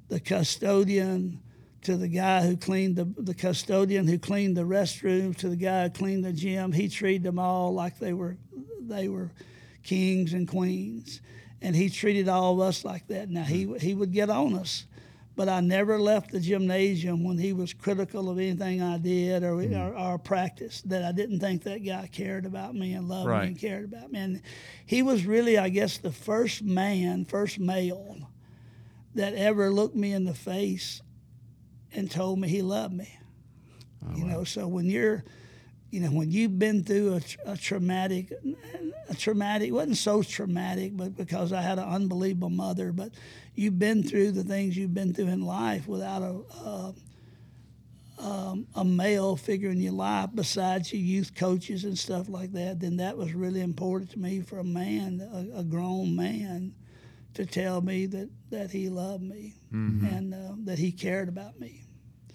[0.09, 1.41] the custodian
[1.83, 5.83] to the guy who cleaned the, the custodian who cleaned the restrooms to the guy
[5.83, 6.71] who cleaned the gym.
[6.71, 8.37] He treated them all like they were
[8.81, 9.31] they were
[9.85, 11.21] kings and queens,
[11.61, 13.29] and he treated all of us like that.
[13.29, 14.85] Now he he would get on us,
[15.35, 19.53] but I never left the gymnasium when he was critical of anything I did or
[19.53, 19.75] mm-hmm.
[19.75, 20.81] or, or practice.
[20.81, 23.43] That I didn't think that guy cared about me and loved Right.
[23.43, 24.19] me and cared about me.
[24.19, 24.41] And
[24.85, 28.17] he was really, I guess, the first man, first male
[29.13, 31.01] that ever looked me in the face
[31.93, 33.17] and told me he loved me.
[34.05, 35.23] Oh, you know, so when you're,
[35.95, 38.29] you know, when you've been through a, a traumatic,
[39.08, 43.13] a traumatic, wasn't so traumatic, but because I had an unbelievable mother, but
[43.55, 46.93] you've been through the things you've been through in life without a, a,
[48.19, 52.81] um, a male figure in your life besides your youth coaches and stuff like that,
[52.81, 55.21] then that was really important to me for a man,
[55.55, 56.73] a, a grown man,
[57.36, 59.53] to tell me that, that he loved me
[60.10, 61.86] and uh, that he cared about me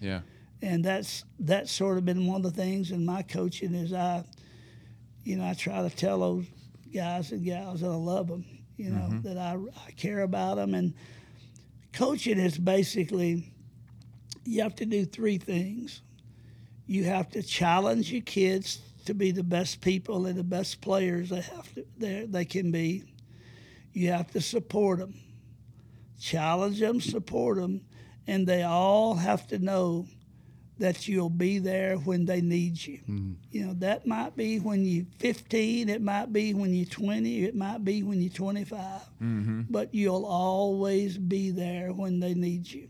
[0.01, 0.21] Yeah.
[0.63, 4.25] And that's that's sort of been one of the things in my coaching is I,
[5.25, 6.47] you know, I try to tell those
[6.95, 8.45] guys and gals that I love them,
[8.77, 9.23] you know, mm-hmm.
[9.23, 10.95] that I, I care about them, and
[11.93, 13.53] coaching is basically
[14.45, 16.03] you have to do three things.
[16.87, 21.31] You have to challenge your kids to be the best people and the best players
[21.31, 23.05] they have to they they can be.
[23.93, 25.15] You have to support them,
[26.21, 27.81] challenge them, support them,
[28.27, 30.07] and they all have to know
[30.81, 33.01] that you'll be there when they need you.
[33.09, 33.37] Mm.
[33.51, 37.55] You know, that might be when you're 15, it might be when you're 20, it
[37.55, 38.79] might be when you're 25,
[39.23, 39.63] mm-hmm.
[39.69, 42.89] but you'll always be there when they need you.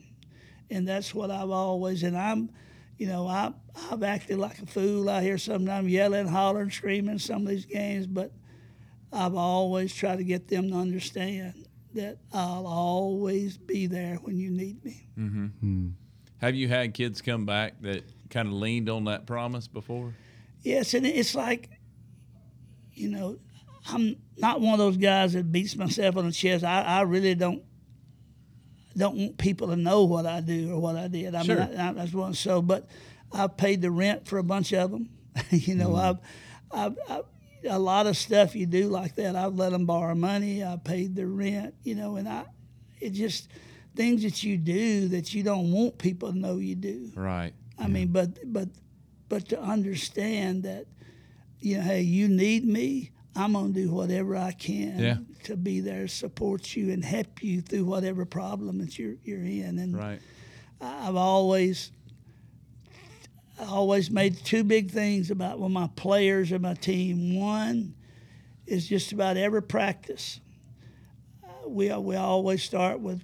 [0.71, 2.51] And that's what I've always, and I'm,
[2.97, 3.53] you know, I,
[3.91, 8.07] I've acted like a fool out here sometimes, yelling, hollering, screaming some of these games,
[8.07, 8.31] but
[9.13, 14.51] I've always tried to get them to understand that I'll always be there when you
[14.51, 15.09] need me.
[15.19, 15.47] Mm-hmm.
[15.47, 15.89] Hmm.
[16.41, 20.15] Have you had kids come back that kind of leaned on that promise before?
[20.63, 21.69] Yes, and it's like,
[22.95, 23.39] you know,
[23.89, 26.65] I'm not one of those guys that beats myself on the chest.
[26.65, 27.63] I, I really don't
[28.97, 31.35] don't want people to know what I do or what I did.
[31.35, 31.57] I Sure.
[31.57, 32.35] mean, I, I, that's one.
[32.35, 32.89] So, but
[33.33, 35.11] I've paid the rent for a bunch of them.
[35.51, 36.19] you know, mm-hmm.
[36.73, 37.25] I've, I've, I've
[37.69, 39.37] a lot of stuff you do like that.
[39.37, 40.65] I've let them borrow money.
[40.65, 41.75] I paid the rent.
[41.85, 42.45] You know, and I,
[43.01, 43.49] it just
[43.95, 47.11] things that you do that you don't want people to know you do.
[47.15, 47.53] Right.
[47.79, 48.69] I mean, but but
[49.29, 50.87] but to understand that,
[51.61, 53.11] you know, hey, you need me.
[53.37, 55.19] I'm gonna do whatever I can Yeah.
[55.45, 59.79] to be there, support you, and help you through whatever problem that you're you're in.
[59.79, 60.21] And Right.
[60.81, 61.91] I've always
[63.59, 67.35] I always made two big things about when my players and my team.
[67.37, 67.95] One
[68.67, 70.41] is just about every practice.
[71.45, 73.23] Uh, we we always start with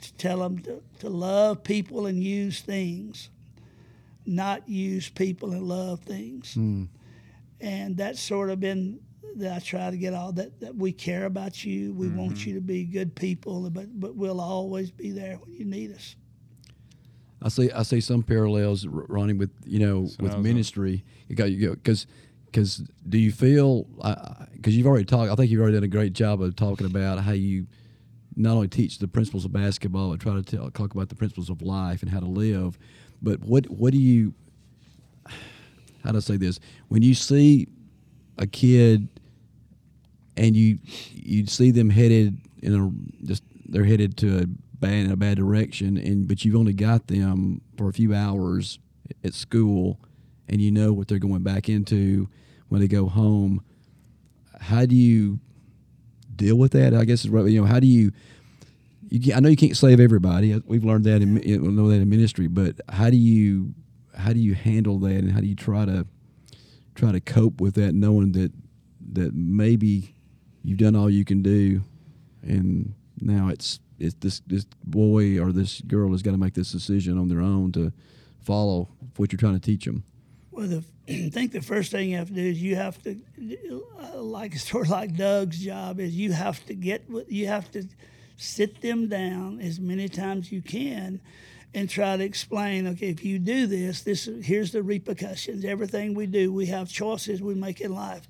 [0.00, 3.30] to tell them to, to love people and use things,
[4.26, 6.54] not use people and love things.
[6.54, 6.84] Hmm.
[7.60, 9.00] And that's sort of been
[9.36, 11.92] that I try to get all that that we care about you.
[11.92, 12.16] We mm-hmm.
[12.16, 15.94] want you to be good people, but but we'll always be there when you need
[15.94, 16.16] us.
[17.42, 21.04] I see I see some parallels Ronnie, with you know what I with was ministry.
[21.28, 22.06] You you because
[22.46, 23.84] because do you feel
[24.52, 25.30] because you've already talked?
[25.30, 27.66] I think you've already done a great job of talking about how you
[28.36, 31.50] not only teach the principles of basketball, but try to tell, talk about the principles
[31.50, 32.78] of life and how to live.
[33.22, 34.34] But what what do you?
[36.04, 36.60] How do I say this?
[36.88, 37.68] When you see
[38.38, 39.08] a kid
[40.36, 40.78] and you
[41.12, 44.46] you see them headed in a just they're headed to a
[44.80, 48.78] bad in a bad direction and but you've only got them for a few hours
[49.22, 50.00] at school
[50.48, 52.28] and you know what they're going back into
[52.68, 53.62] when they go home
[54.58, 55.38] how do you
[56.40, 58.10] deal with that i guess is right you know how do you
[59.10, 60.54] you I know you can't save everybody.
[60.54, 62.46] Uh, we've learned that in know that in ministry.
[62.46, 63.74] But how do you
[64.16, 66.06] how do you handle that, and how do you try to
[66.94, 68.52] try to cope with that, knowing that
[69.12, 70.14] that maybe
[70.62, 71.82] you've done all you can do,
[72.42, 76.70] and now it's it's this this boy or this girl has got to make this
[76.70, 77.92] decision on their own to
[78.38, 80.04] follow what you're trying to teach them.
[80.60, 83.16] Well, the, I think the first thing you have to do is you have to,
[84.14, 87.88] like sort of like Doug's job, is you have to get with you have to
[88.36, 91.18] sit them down as many times you can
[91.72, 95.64] and try to explain okay if you do this this here's the repercussions.
[95.64, 98.28] Everything we do we have choices we make in life.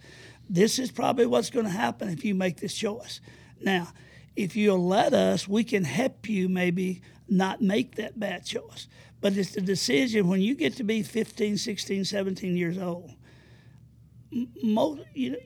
[0.48, 3.20] This is probably what's going to happen if you make this choice.
[3.60, 3.88] Now
[4.36, 8.86] if you'll let us we can help you maybe not make that bad choice
[9.20, 13.12] but it's the decision when you get to be 15 16 17 years old
[14.62, 15.38] most you know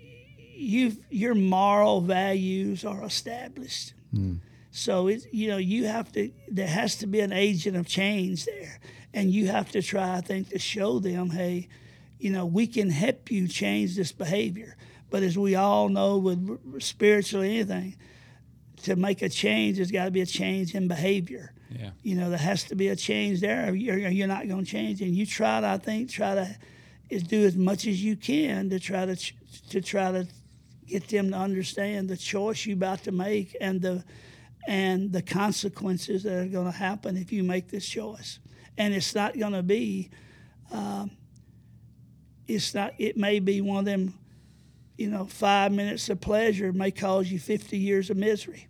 [0.57, 4.39] you your moral values are established mm.
[4.77, 8.45] So it's you know you have to there has to be an agent of change
[8.45, 8.81] there,
[9.13, 11.69] and you have to try I think to show them hey,
[12.19, 14.77] you know we can help you change this behavior.
[15.11, 17.95] But as we all know with spiritually anything,
[18.83, 21.54] to make a change, there's got to be a change in behavior.
[21.79, 21.91] Yeah.
[22.03, 23.75] You know there has to be a change there.
[23.75, 26.57] You're, you're not going to change, and you try to I think try to
[27.11, 29.17] is do as much as you can to try to
[29.71, 30.27] to try to
[30.87, 34.05] get them to understand the choice you're about to make and the
[34.67, 38.39] and the consequences that are going to happen if you make this choice.
[38.79, 40.11] And it's not going to be,
[40.73, 41.11] um,
[42.49, 44.15] it's not, it may be one of them,
[44.97, 48.67] you know, five minutes of pleasure may cause you 50 years of misery.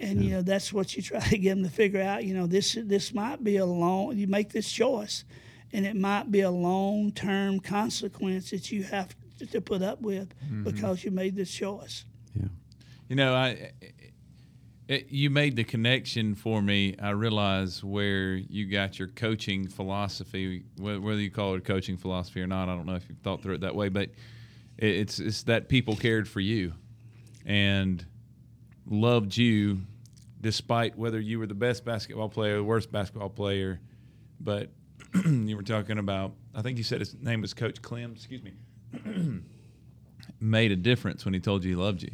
[0.00, 0.24] And, yeah.
[0.24, 2.24] you know, that's what you try to get them to figure out.
[2.24, 5.24] You know, this, this might be a long, you make this choice,
[5.72, 9.14] and it might be a long term consequence that you have
[9.50, 10.64] to put up with mm-hmm.
[10.64, 12.04] because you made this choice.
[12.34, 12.48] Yeah.
[13.08, 13.72] You know, I
[14.88, 16.96] it, you made the connection for me.
[17.00, 22.42] I realize where you got your coaching philosophy, whether you call it a coaching philosophy
[22.42, 22.68] or not.
[22.68, 24.10] I don't know if you've thought through it that way, but
[24.76, 26.72] it's it's that people cared for you
[27.46, 28.04] and
[28.86, 29.80] loved you
[30.40, 33.80] despite whether you were the best basketball player, or the worst basketball player.
[34.40, 34.70] But
[35.24, 38.12] you were talking about, I think you said his name was Coach Clem.
[38.12, 38.52] Excuse me.
[40.40, 42.10] made a difference when he told you he loved you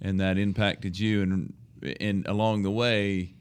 [0.00, 1.54] and that impacted you and
[2.00, 3.34] and along the way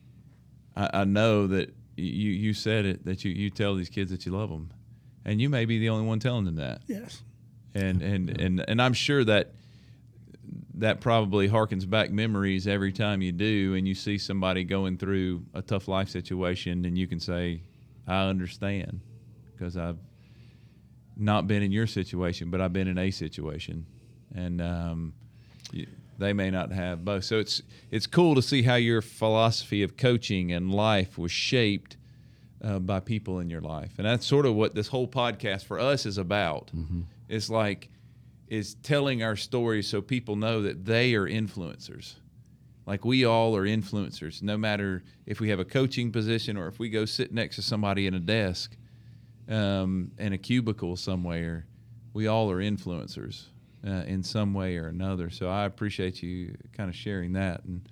[0.75, 4.25] I, I, know that you you said it that you you tell these kids that
[4.25, 4.71] you love them
[5.25, 7.21] and you may be the only one telling them that yes
[7.73, 9.53] and and and, and I'm sure that
[10.77, 15.43] that probably harkens back memories every time you do and you see somebody going through
[15.53, 17.61] a tough life situation and you can say
[18.07, 18.99] I understand
[19.53, 19.97] because I've
[21.15, 23.85] not been in your situation but I've been in a situation
[24.33, 25.13] and um,
[26.17, 27.23] they may not have both.
[27.23, 27.61] So it's
[27.91, 31.97] it's cool to see how your philosophy of coaching and life was shaped
[32.63, 35.79] uh, by people in your life, and that's sort of what this whole podcast for
[35.79, 36.71] us is about.
[36.75, 37.01] Mm-hmm.
[37.27, 37.89] It's like
[38.47, 42.15] is telling our stories so people know that they are influencers.
[42.85, 46.77] Like we all are influencers, no matter if we have a coaching position or if
[46.77, 48.77] we go sit next to somebody in a desk,
[49.49, 51.65] um, in a cubicle somewhere.
[52.13, 53.45] We all are influencers
[53.85, 55.29] uh, in some way or another.
[55.29, 57.89] So I appreciate you kind of sharing that and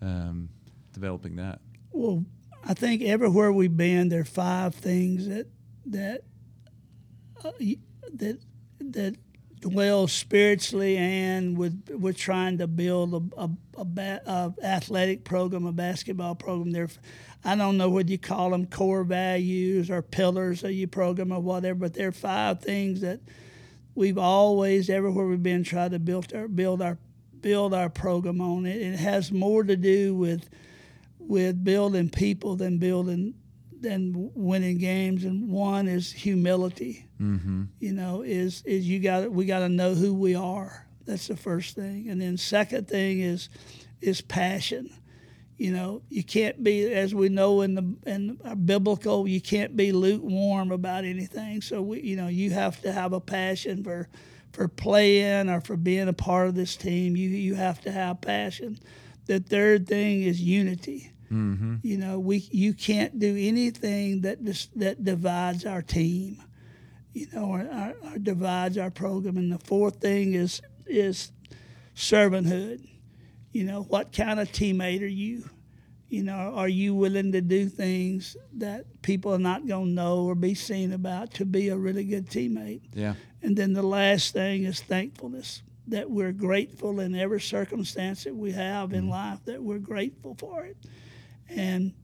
[0.00, 0.48] um,
[0.92, 1.60] developing that.
[1.92, 2.24] Well,
[2.64, 5.46] I think everywhere we've been, there are five things that
[5.86, 6.22] that
[7.44, 7.52] uh,
[8.14, 8.38] that
[8.80, 9.16] that
[9.60, 15.66] dwell spiritually and with we're trying to build a, a, a, ba- a, athletic program,
[15.66, 16.72] a basketball program.
[16.72, 16.88] There,
[17.44, 21.40] I don't know what you call them, core values or pillars of your program or
[21.40, 23.20] whatever, but there are five things that
[23.94, 26.98] we've always everywhere we've been tried to build our build our
[27.40, 28.80] build our program on it.
[28.80, 30.48] It has more to do with
[31.18, 33.34] with building people than building
[33.80, 35.24] than winning games.
[35.24, 37.07] And one is humility.
[37.20, 37.64] Mm-hmm.
[37.80, 40.86] You know, is is you got to, we got to know who we are.
[41.04, 42.08] That's the first thing.
[42.08, 43.48] And then second thing is
[44.00, 44.90] is passion.
[45.56, 49.76] You know, you can't be, as we know in the in our biblical, you can't
[49.76, 51.62] be lukewarm about anything.
[51.62, 54.08] So we, you know, you have to have a passion for
[54.52, 57.16] for playing or for being a part of this team.
[57.16, 58.78] You you have to have passion.
[59.26, 61.12] The third thing is unity.
[61.32, 61.76] Mm-hmm.
[61.82, 66.42] You know, we you can't do anything that dis, that divides our team.
[67.20, 69.36] You know, our, or, or divides our program.
[69.36, 71.32] And the fourth thing is is
[71.94, 72.88] servanthood
[73.52, 75.48] you know, what kind of teammate are you?
[76.08, 80.24] You know, are you willing to do things that people are not going to know
[80.24, 82.82] or be seen about to be a really good teammate?
[82.94, 83.14] Yeah.
[83.42, 88.52] And then the last thing is thankfulness that we're grateful in every circumstance that we
[88.52, 89.10] have in mm-hmm.
[89.10, 90.76] life, that we're grateful for it.
[91.48, 91.94] And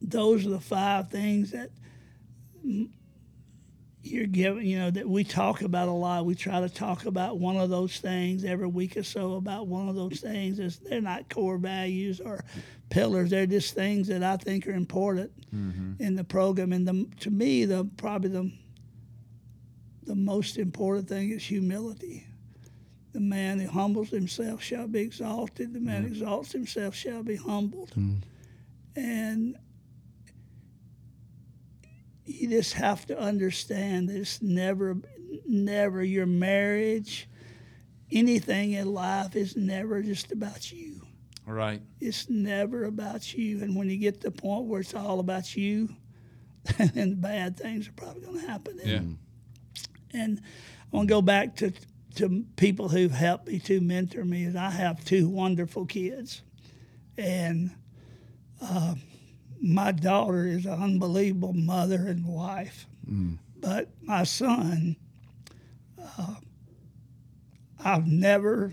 [0.00, 1.70] those are the five things that
[4.02, 6.24] you're giving, you know, that we talk about a lot.
[6.24, 9.88] We try to talk about one of those things every week or so about one
[9.88, 10.58] of those things.
[10.58, 12.42] It's, they're not core values or
[12.88, 13.30] pillars.
[13.30, 16.02] They're just things that I think are important mm-hmm.
[16.02, 16.72] in the program.
[16.72, 18.50] And the, to me, the probably the
[20.04, 22.26] the most important thing is humility.
[23.12, 25.72] The man who humbles himself shall be exalted.
[25.72, 27.92] The man who exalts himself shall be humbled.
[27.96, 28.22] Mm.
[28.96, 29.56] And
[32.40, 34.96] you just have to understand that it's never,
[35.46, 37.28] never your marriage,
[38.10, 41.02] anything in life is never just about you.
[41.46, 41.82] Right.
[42.00, 43.62] It's never about you.
[43.62, 45.88] And when you get to the point where it's all about you,
[46.94, 48.78] then bad things are probably going to happen.
[48.82, 49.18] And,
[50.12, 50.20] Yeah.
[50.20, 50.40] and
[50.92, 51.72] I want to go back to
[52.16, 54.44] to people who've helped me to mentor me.
[54.44, 56.42] Is I have two wonderful kids,
[57.16, 57.70] and
[58.60, 58.94] uh,
[59.60, 62.86] my daughter is an unbelievable mother and wife.
[63.60, 64.96] But my son,
[66.18, 66.34] uh,
[67.84, 68.72] I've never.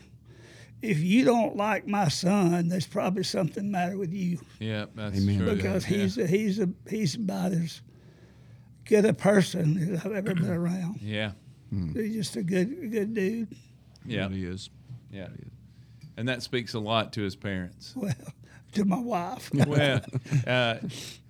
[0.81, 4.85] If you don't like my son, there's probably something matter with you Yeah.
[4.93, 5.39] That's Amen.
[5.39, 5.55] true.
[5.55, 5.97] because yeah.
[5.97, 7.81] he's a, he's a, he's about as
[8.85, 10.99] good a person as I've ever been around.
[11.01, 11.31] Yeah.
[11.71, 13.47] He's just a good good dude.
[14.05, 14.29] Yeah.
[14.29, 14.69] he is.
[15.11, 15.27] Yeah.
[16.15, 17.93] And that speaks a lot to his parents.
[17.95, 18.13] Well,
[18.73, 19.49] to my wife.
[19.53, 20.01] well,
[20.47, 20.77] uh,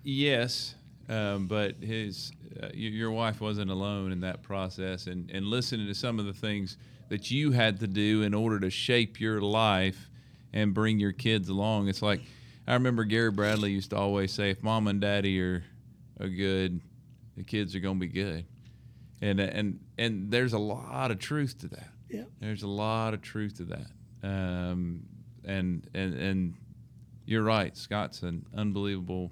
[0.02, 0.74] yes,
[1.08, 2.32] um, but his
[2.62, 6.32] uh, your wife wasn't alone in that process, and and listening to some of the
[6.32, 6.76] things
[7.08, 10.10] that you had to do in order to shape your life
[10.52, 11.88] and bring your kids along.
[11.88, 12.20] It's like
[12.66, 15.64] I remember Gary Bradley used to always say, "If mom and daddy are
[16.20, 16.80] are good,
[17.36, 18.44] the kids are going to be good,"
[19.22, 21.90] and and and there's a lot of truth to that.
[22.10, 22.24] Yeah.
[22.40, 23.86] There's a lot of truth to that.
[24.22, 25.02] Um,
[25.44, 26.54] and and and
[27.28, 27.76] you're right.
[27.76, 29.30] Scott's an unbelievable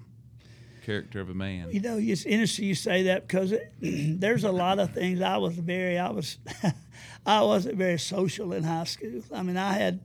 [0.85, 1.69] character of a man.
[1.71, 5.21] You know, it's interesting you say that because it, there's a lot of things.
[5.21, 6.37] I was very, I was,
[7.25, 9.21] I wasn't very social in high school.
[9.33, 9.99] I mean, I had,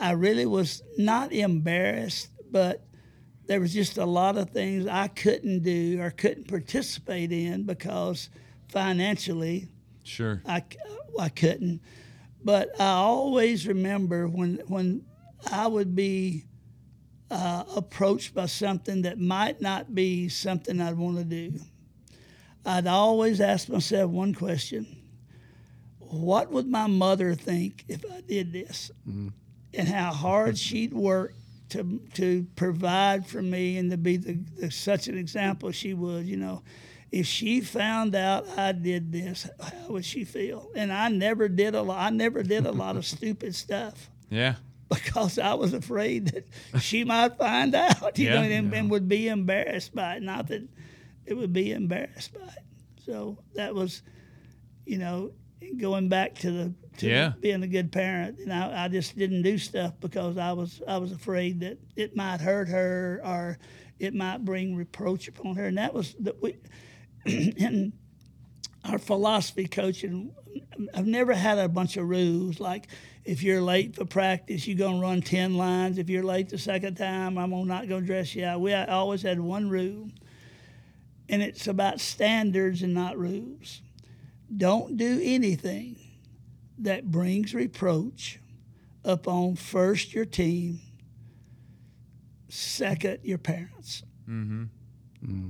[0.00, 2.86] I really was not embarrassed, but
[3.46, 8.30] there was just a lot of things I couldn't do or couldn't participate in because
[8.68, 9.68] financially
[10.02, 10.42] Sure.
[10.46, 10.64] I,
[11.18, 11.82] I couldn't.
[12.42, 15.04] But I always remember when when
[15.52, 16.46] I would be
[17.30, 21.60] uh, approached by something that might not be something I'd want to do.
[22.64, 24.86] I'd always ask myself one question:
[25.98, 28.90] What would my mother think if I did this?
[29.72, 31.34] And how hard she'd work
[31.70, 36.26] to to provide for me and to be the, the such an example she would.
[36.26, 36.62] You know,
[37.12, 40.70] if she found out I did this, how would she feel?
[40.74, 42.00] And I never did a lot.
[42.00, 44.56] I never did a lot of stupid stuff Yeah.
[44.90, 46.46] Because I was afraid that
[46.80, 48.56] she might find out, you know, Yeah.
[48.58, 50.22] and, and would be embarrassed by it.
[50.22, 50.68] Not that
[51.26, 52.64] it would be embarrassed by it.
[53.04, 54.02] So that was,
[54.84, 55.32] you know,
[55.78, 57.32] going back to the to Yeah.
[57.40, 58.38] being a good parent.
[58.40, 62.16] And I, I just didn't do stuff because I was I was afraid that it
[62.16, 63.58] might hurt her or
[63.98, 65.66] it might bring reproach upon her.
[65.66, 66.56] And that was that we
[67.26, 67.92] and
[68.84, 70.32] our philosophy coaching,
[70.94, 72.88] I've never had a bunch of rules like
[73.24, 75.98] if you're late for practice, you're gonna run ten lines.
[75.98, 78.60] If you're late the second time, I'm gonna not gonna dress you out.
[78.60, 80.08] We always had one rule,
[81.28, 83.82] and it's about standards and not rules.
[84.56, 85.96] Don't do anything
[86.78, 88.40] that brings reproach
[89.04, 90.80] upon first your team,
[92.48, 94.64] second your parents mm-hmm.
[95.24, 95.48] Mm-hmm.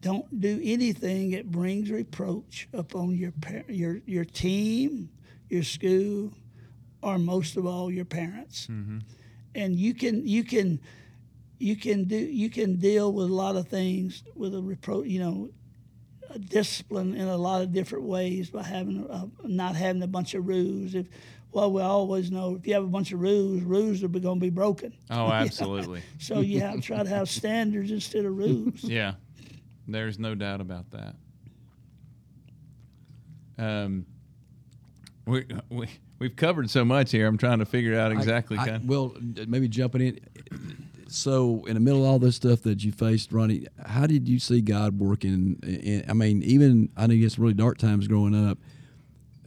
[0.00, 5.10] don't do anything that brings reproach upon your par- your your team,
[5.48, 6.32] your school,
[7.02, 8.66] or most of all your parents.
[9.54, 10.80] And you can you can
[11.58, 15.06] you can do you can deal with a lot of things with a reproach.
[15.06, 15.50] You know,
[16.30, 20.34] a discipline in a lot of different ways by having a, not having a bunch
[20.34, 20.94] of rules.
[20.94, 21.06] If
[21.52, 24.40] well, we always know if you have a bunch of rules, rules are going to
[24.40, 24.94] be broken.
[25.10, 26.02] Oh, absolutely.
[26.18, 28.84] So you have to try to have standards instead of rules.
[28.84, 29.14] yeah.
[29.88, 31.14] There's no doubt about that.
[33.58, 34.06] Um,
[35.26, 35.88] we we
[36.20, 37.26] we've covered so much here.
[37.26, 38.88] I'm trying to figure out exactly I, I, kind.
[38.88, 39.16] well,
[39.48, 40.20] maybe jumping in.
[41.08, 44.38] So, in the middle of all this stuff that you faced, Ronnie, how did you
[44.38, 45.58] see God working?
[45.64, 48.58] In, I mean, even I know you had some really dark times growing up,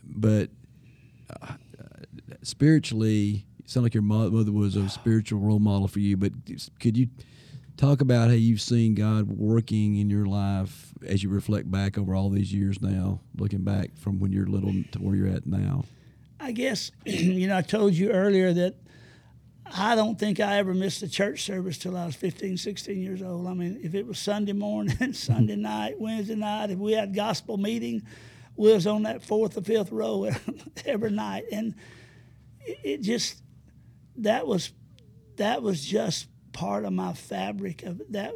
[0.04, 0.50] but
[1.42, 1.54] uh,
[2.42, 6.18] spiritually, it sounded like your mother was a spiritual role model for you.
[6.18, 6.34] But
[6.82, 7.08] could you
[7.78, 12.14] talk about how you've seen God working in your life as you reflect back over
[12.14, 15.86] all these years now, looking back from when you're little to where you're at now?
[16.44, 18.76] I guess you know I told you earlier that
[19.66, 23.22] I don't think I ever missed a church service till I was 15, 16 years
[23.22, 23.48] old.
[23.48, 25.62] I mean, if it was Sunday morning, Sunday mm-hmm.
[25.62, 28.04] night, Wednesday night, if we had gospel meeting,
[28.58, 30.30] we was on that fourth or fifth row
[30.86, 31.76] every night, and
[32.66, 33.42] it just
[34.18, 34.74] that was
[35.38, 38.34] that was just part of my fabric of that.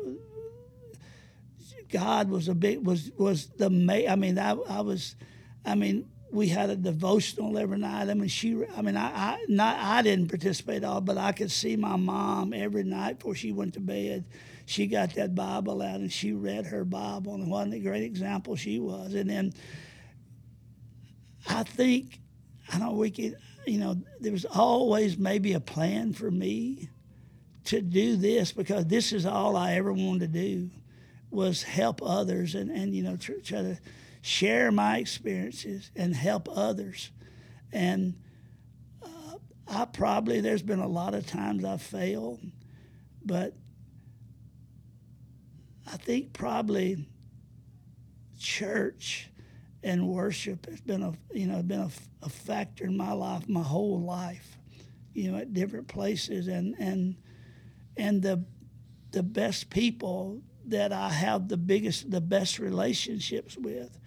[1.90, 3.66] God was a big was was the
[4.10, 5.16] I mean I I was
[5.66, 8.10] I mean we had a devotional every night.
[8.10, 8.64] I mean, she.
[8.76, 11.96] I mean, I, I not I didn't participate at all, but I could see my
[11.96, 14.26] mom every night before she went to bed.
[14.66, 18.56] She got that Bible out and she read her Bible, and what a great example
[18.56, 19.14] she was.
[19.14, 19.54] And then
[21.48, 22.20] I think
[22.74, 23.38] I don't we could.
[23.66, 26.90] You know, there was always maybe a plan for me
[27.66, 30.70] to do this because this is all I ever wanted to do
[31.30, 33.78] was help others and and you know try to
[34.22, 37.12] share my experiences and help others.
[37.72, 38.16] And
[39.04, 39.38] uh,
[39.68, 42.40] I probably, there's been a lot of times I've failed,
[43.24, 43.54] but
[45.86, 47.08] I think probably
[48.40, 49.30] church
[49.84, 51.90] and worship has been a you know been a,
[52.22, 54.58] a, factor in my life my whole life
[55.14, 57.16] you know at different places and and
[57.96, 58.44] and the
[59.12, 63.98] the best people that I have the biggest the best relationships with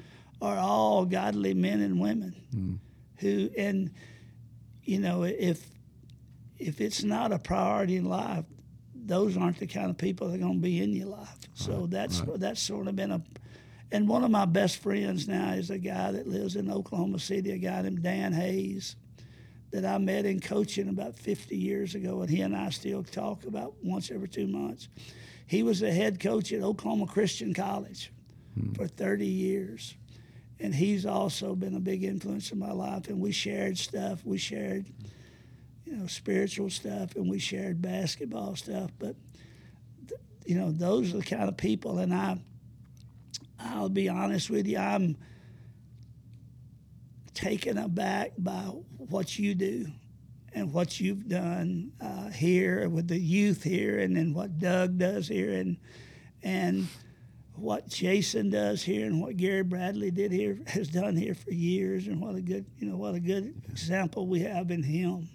[0.40, 2.78] are all godly men and women mm.
[3.18, 3.90] who and
[4.84, 5.66] you know if
[6.58, 8.44] if it's not a priority in life
[8.94, 11.80] those aren't the kind of people that are going to be in your life so
[11.80, 12.40] right, that's right.
[12.40, 13.22] that's sort of been a
[13.92, 17.50] and one of my best friends now is a guy that lives in Oklahoma City
[17.52, 18.96] a guy named Dan Hays
[19.72, 23.44] that I met in coaching about 50 years ago and he and I still talk
[23.44, 24.88] about once every 2 months
[25.46, 28.12] he was the head coach at Oklahoma Christian College
[28.54, 28.72] hmm.
[28.72, 29.96] for 30 years
[30.60, 33.08] and he's also been a big influence in my life.
[33.08, 34.24] And we shared stuff.
[34.24, 34.86] We shared,
[35.86, 38.90] you know, spiritual stuff, and we shared basketball stuff.
[38.98, 39.16] But
[40.44, 41.98] you know, those are the kind of people.
[41.98, 42.38] And I,
[43.58, 45.16] I'll be honest with you, I'm
[47.34, 48.62] taken aback by
[48.96, 49.86] what you do
[50.52, 55.28] and what you've done uh, here with the youth here, and then what Doug does
[55.28, 55.76] here, and
[56.42, 56.88] and
[57.60, 62.06] what Jason does here and what Gary Bradley did here has done here for years,
[62.06, 65.28] and what a good you know what a good example we have in him,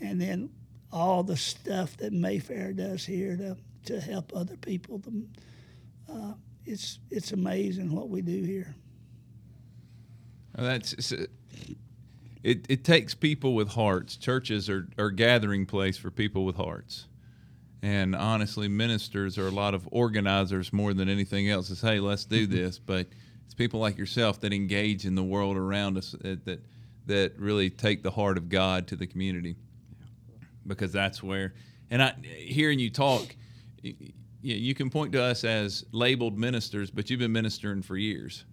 [0.00, 0.50] and then
[0.92, 3.56] all the stuff that Mayfair does here to
[3.86, 5.02] to help other people.
[6.10, 6.32] Uh,
[6.64, 8.74] it's it's amazing what we do here.
[10.54, 11.30] That's it.
[12.70, 14.16] It takes people with hearts.
[14.16, 17.06] Churches are are gathering place for people with hearts
[17.82, 21.70] and honestly, ministers are a lot of organizers more than anything else.
[21.70, 22.56] Is hey, let's do mm-hmm.
[22.56, 22.78] this.
[22.78, 23.06] But
[23.44, 26.64] it's people like yourself that engage in the world around us that that,
[27.06, 29.56] that really take the heart of God to the community,
[30.66, 31.54] because that's where.
[31.90, 33.34] And I hearing you talk,
[34.42, 38.44] you can point to us as labeled ministers, but you've been ministering for years,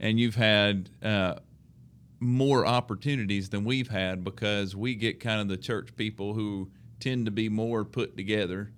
[0.00, 0.90] and you've had.
[1.02, 1.36] Uh,
[2.18, 6.66] more opportunities than we've had because we get kind of the church people who
[7.00, 8.70] tend to be more put together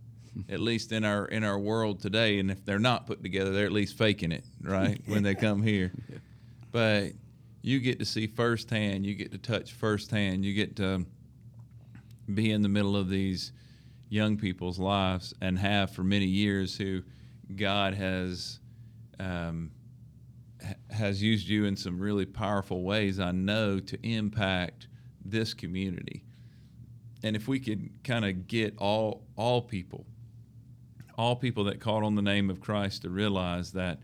[0.48, 2.38] at least in our in our world today.
[2.38, 5.62] And if they're not put together they're at least faking it right when they come
[5.62, 5.92] here.
[6.08, 6.18] Yeah.
[6.70, 7.12] but
[7.62, 11.04] you get to see firsthand you get to touch firsthand you get to
[12.32, 13.52] be in the middle of these
[14.08, 17.02] young people's lives and have for many years who
[17.56, 18.60] god has
[19.18, 19.70] um,
[20.90, 24.86] has used you in some really powerful ways i know to impact
[25.24, 26.22] this community
[27.22, 30.06] and if we could kind of get all all people
[31.18, 33.98] all people that called on the name of Christ to realize that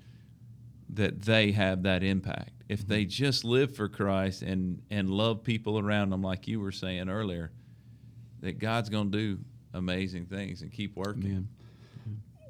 [0.90, 2.50] that they have that impact.
[2.68, 2.92] If mm-hmm.
[2.92, 7.08] they just live for Christ and and love people around them like you were saying
[7.08, 7.52] earlier
[8.40, 9.38] that God's going to do
[9.72, 11.48] amazing things and keep working.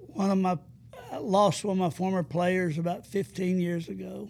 [0.09, 0.59] One of my
[1.13, 4.29] I lost one of my former players about 15 years ago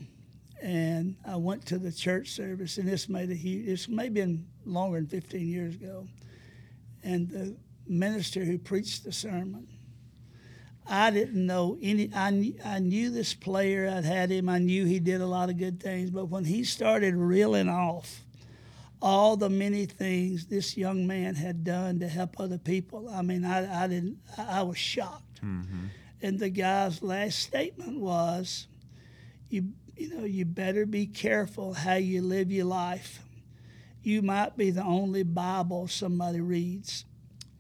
[0.64, 3.66] and I went to the church service, and this made a huge.
[3.66, 6.08] This may have been longer than 15 years ago,
[7.02, 7.54] and the
[7.86, 9.68] minister who preached the sermon.
[10.86, 12.10] I didn't know any.
[12.14, 13.92] I, I knew this player.
[13.94, 14.48] I'd had him.
[14.48, 16.08] I knew he did a lot of good things.
[16.08, 18.24] But when he started reeling off
[19.02, 23.44] all the many things this young man had done to help other people, I mean,
[23.44, 24.16] I, I didn't.
[24.38, 25.42] I was shocked.
[25.44, 25.86] Mm-hmm.
[26.22, 28.66] And the guy's last statement was,
[29.50, 29.64] "You
[29.96, 33.20] you know, you better be careful how you live your life.
[34.02, 37.04] You might be the only Bible somebody reads.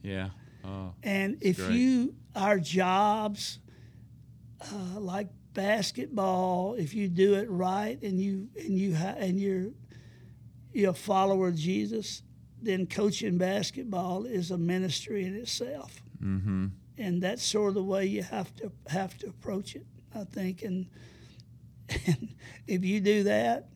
[0.02, 0.30] Yeah.
[0.64, 1.72] Oh, and if great.
[1.72, 3.58] you, our jobs,
[4.60, 9.70] uh, like basketball, if you do it right and you and you ha- and you're
[10.72, 12.22] you're a follower of Jesus,
[12.60, 16.02] then coaching basketball is a ministry in itself.
[16.22, 16.66] Mm-hmm.
[16.98, 20.62] And that's sort of the way you have to have to approach it, I think.
[20.62, 20.86] And,
[22.06, 22.34] and
[22.66, 23.68] if you do that,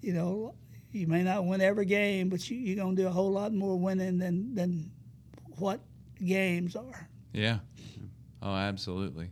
[0.00, 0.54] you know,
[0.92, 3.52] you may not win every game, but you, you're going to do a whole lot
[3.52, 4.90] more winning than, than
[5.58, 5.80] what
[6.24, 7.08] games are.
[7.32, 7.58] Yeah.
[8.42, 9.30] Oh, absolutely.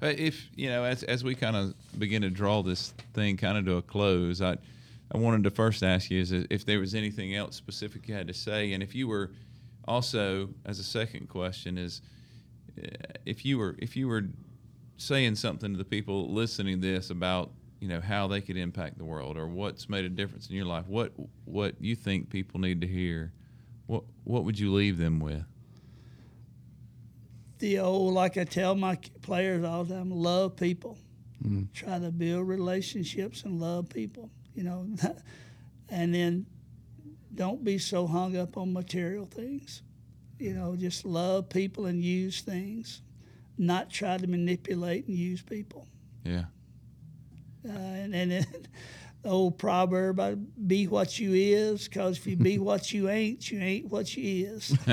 [0.00, 3.56] But if you know, as as we kind of begin to draw this thing kind
[3.56, 4.56] of to a close, I
[5.12, 8.26] I wanted to first ask you is if there was anything else specific you had
[8.26, 9.30] to say, and if you were
[9.86, 12.02] also as a second question is
[12.82, 12.88] uh,
[13.26, 14.24] if you were if you were
[14.96, 17.50] saying something to the people listening to this about
[17.82, 20.64] you know how they could impact the world or what's made a difference in your
[20.64, 21.12] life, what
[21.44, 23.32] what you think people need to hear,
[23.86, 25.44] what what would you leave them with?
[27.62, 30.98] the old, like I tell my players all the time, love people.
[31.46, 31.72] Mm.
[31.72, 34.84] Try to build relationships and love people, you know.
[35.88, 36.44] and then
[37.32, 39.82] don't be so hung up on material things.
[40.40, 43.00] You know, just love people and use things,
[43.56, 45.86] not try to manipulate and use people.
[46.24, 46.46] Yeah.
[47.66, 48.46] Uh, and and
[49.22, 50.20] the old proverb
[50.66, 54.48] be what you is because if you be what you ain't you ain't what you
[54.48, 54.76] is.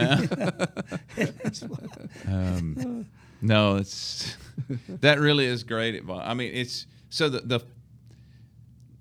[2.27, 3.05] Um,
[3.41, 4.35] no it's
[5.01, 7.59] that really is great advice i mean it's so the, the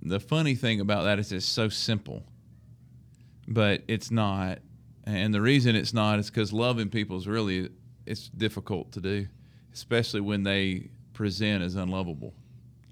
[0.03, 2.23] the funny thing about that is it's so simple
[3.47, 4.59] but it's not
[5.05, 7.69] and the reason it's not is because loving people is really
[8.07, 9.27] it's difficult to do
[9.75, 12.33] especially when they present as unlovable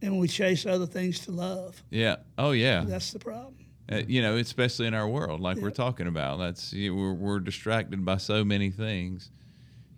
[0.03, 1.83] and we chase other things to love.
[1.91, 2.17] Yeah.
[2.39, 2.85] Oh, yeah.
[2.87, 3.55] That's the problem.
[3.91, 7.13] Uh, you know, especially in our world, like we're talking about, that's you know, we're
[7.13, 9.31] we're distracted by so many things.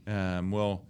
[0.06, 0.84] Um, well,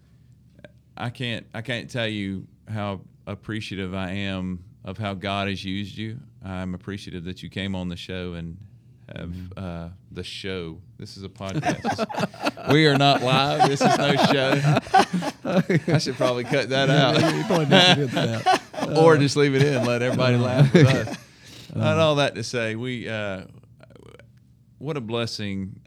[0.96, 5.96] I can't I can't tell you how appreciative I am of how God has used
[5.96, 6.18] you.
[6.44, 8.59] I'm appreciative that you came on the show and
[9.14, 9.64] have mm-hmm.
[9.64, 10.80] uh, the show.
[10.98, 12.72] This is a podcast.
[12.72, 13.68] we are not live.
[13.68, 14.61] This is no show.
[15.94, 18.61] I should probably cut that out.
[18.97, 21.16] or just leave it in, let everybody laugh with us.
[21.74, 23.43] Not all that to say, we uh,
[24.78, 25.80] what a blessing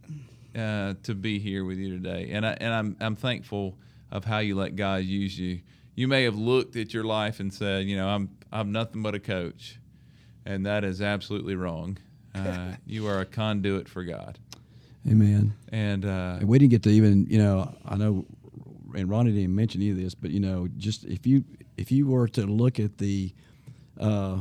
[0.55, 3.77] uh, to be here with you today, and I and I'm I'm thankful
[4.11, 5.61] of how you let God use you.
[5.95, 9.15] You may have looked at your life and said, you know, I'm I'm nothing but
[9.15, 9.79] a coach,
[10.45, 11.97] and that is absolutely wrong.
[12.35, 14.37] Uh, you are a conduit for God.
[15.09, 15.53] Amen.
[15.71, 18.25] And, uh, and we didn't get to even, you know, I know,
[18.95, 21.43] and Ronnie didn't mention any of this, but you know, just if you
[21.77, 23.33] if you were to look at the
[23.99, 24.39] uh,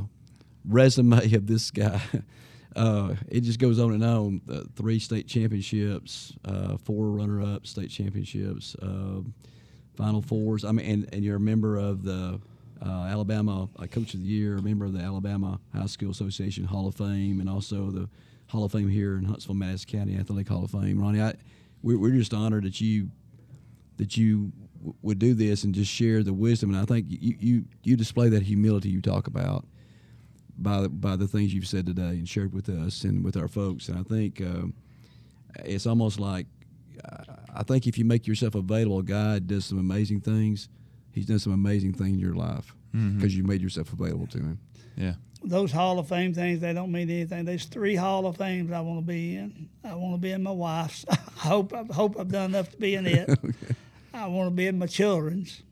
[0.64, 2.00] resume of this guy,
[2.76, 4.40] uh, it just goes on and on.
[4.50, 9.20] Uh, three state championships, uh, four runner-up state championships, uh,
[9.96, 10.64] Final Fours.
[10.64, 12.40] I mean, and, and you're a member of the
[12.84, 16.86] uh, Alabama Coach of the Year, a member of the Alabama High School Association Hall
[16.86, 18.08] of Fame, and also the
[18.48, 20.98] Hall of Fame here in Huntsville, Madison County Athletic Hall of Fame.
[21.00, 21.34] Ronnie, I,
[21.82, 23.10] we're, we're just honored that you
[24.00, 24.50] that you
[25.02, 26.70] would do this and just share the wisdom.
[26.70, 29.66] And I think you you, you display that humility you talk about
[30.56, 33.46] by the, by the things you've said today and shared with us and with our
[33.48, 33.88] folks.
[33.88, 34.68] And I think uh,
[35.64, 36.46] it's almost like
[37.54, 40.68] I think if you make yourself available, God does some amazing things.
[41.12, 43.26] He's done some amazing things in your life because mm-hmm.
[43.28, 44.60] you made yourself available to Him.
[44.96, 45.14] Yeah.
[45.42, 47.44] Those Hall of Fame things, they don't mean anything.
[47.44, 49.68] There's three Hall of Fames I want to be in.
[49.82, 51.04] I want to be in my wife's.
[51.10, 53.30] I hope I hope I've done enough to be in it.
[53.44, 53.74] okay.
[54.12, 55.62] I want to be in my children's,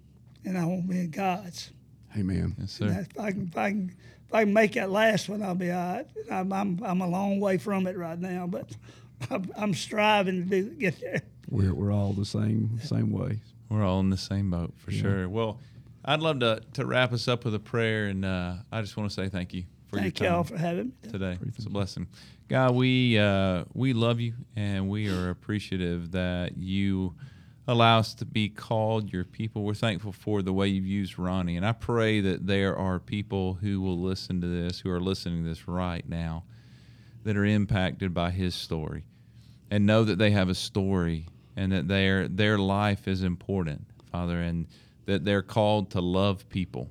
[0.44, 1.70] and I want to be in God's.
[2.16, 2.54] Amen.
[2.58, 2.86] Yes, sir.
[2.86, 5.70] If I can, if I can, if I can make that last one, I'll be
[5.70, 6.06] all right.
[6.30, 8.70] I'm, I'm, I'm a long way from it right now, but
[9.30, 11.22] I'm, I'm striving to do, get there.
[11.50, 13.40] We're, we're all the same same way.
[13.68, 15.02] We're all in the same boat for yeah.
[15.02, 15.28] sure.
[15.28, 15.60] Well,
[16.04, 19.10] I'd love to, to wrap us up with a prayer, and uh, I just want
[19.10, 21.38] to say thank you for thank your time y'all for having me today.
[21.46, 22.06] It's a blessing.
[22.48, 27.14] God, we uh, we love you, and we are appreciative that you
[27.68, 29.62] allow us to be called your people.
[29.62, 31.58] We're thankful for the way you've used Ronnie.
[31.58, 35.42] And I pray that there are people who will listen to this, who are listening
[35.42, 36.44] to this right now,
[37.24, 39.04] that are impacted by his story
[39.70, 44.40] and know that they have a story and that their their life is important, Father,
[44.40, 44.66] and
[45.04, 46.90] that they're called to love people,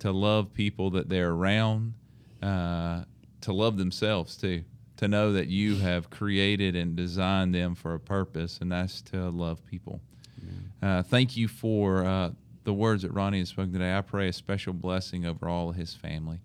[0.00, 1.94] to love people that they're around,
[2.42, 3.04] uh,
[3.42, 4.64] to love themselves too
[4.96, 9.30] to know that you have created and designed them for a purpose, and that's to
[9.30, 10.00] love people.
[10.82, 12.30] Uh, thank you for uh,
[12.64, 13.96] the words that Ronnie has spoken today.
[13.96, 16.38] I pray a special blessing over all of his family.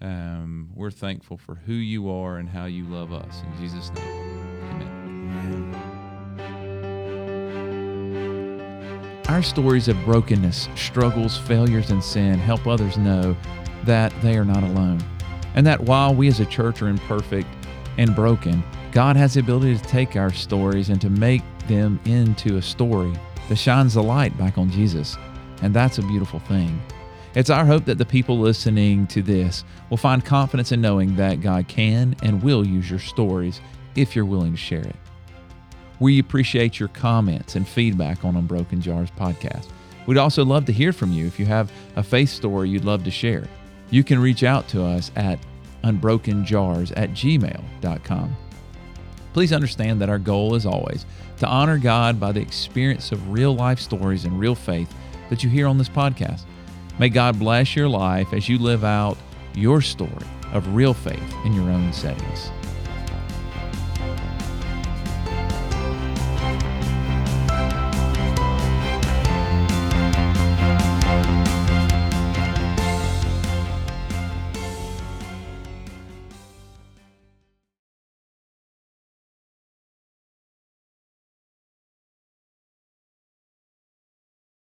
[0.00, 3.42] Um, we're thankful for who you are and how you love us.
[3.42, 5.74] In Jesus' name, amen.
[9.28, 13.36] Our stories of brokenness, struggles, failures, and sin help others know
[13.84, 15.02] that they are not alone.
[15.54, 17.48] And that while we as a church are imperfect,
[17.98, 22.56] and broken, God has the ability to take our stories and to make them into
[22.56, 23.12] a story
[23.48, 25.16] that shines the light back on Jesus.
[25.62, 26.80] And that's a beautiful thing.
[27.34, 31.40] It's our hope that the people listening to this will find confidence in knowing that
[31.40, 33.60] God can and will use your stories
[33.96, 34.96] if you're willing to share it.
[35.98, 39.68] We appreciate your comments and feedback on Unbroken Jars podcast.
[40.06, 43.04] We'd also love to hear from you if you have a faith story you'd love
[43.04, 43.48] to share.
[43.90, 45.38] You can reach out to us at
[45.84, 48.36] unbrokenjars at gmail.com.
[49.32, 51.06] Please understand that our goal is always
[51.38, 54.92] to honor God by the experience of real life stories and real faith
[55.30, 56.42] that you hear on this podcast.
[56.98, 59.18] May God bless your life as you live out
[59.54, 62.50] your story of real faith in your own settings.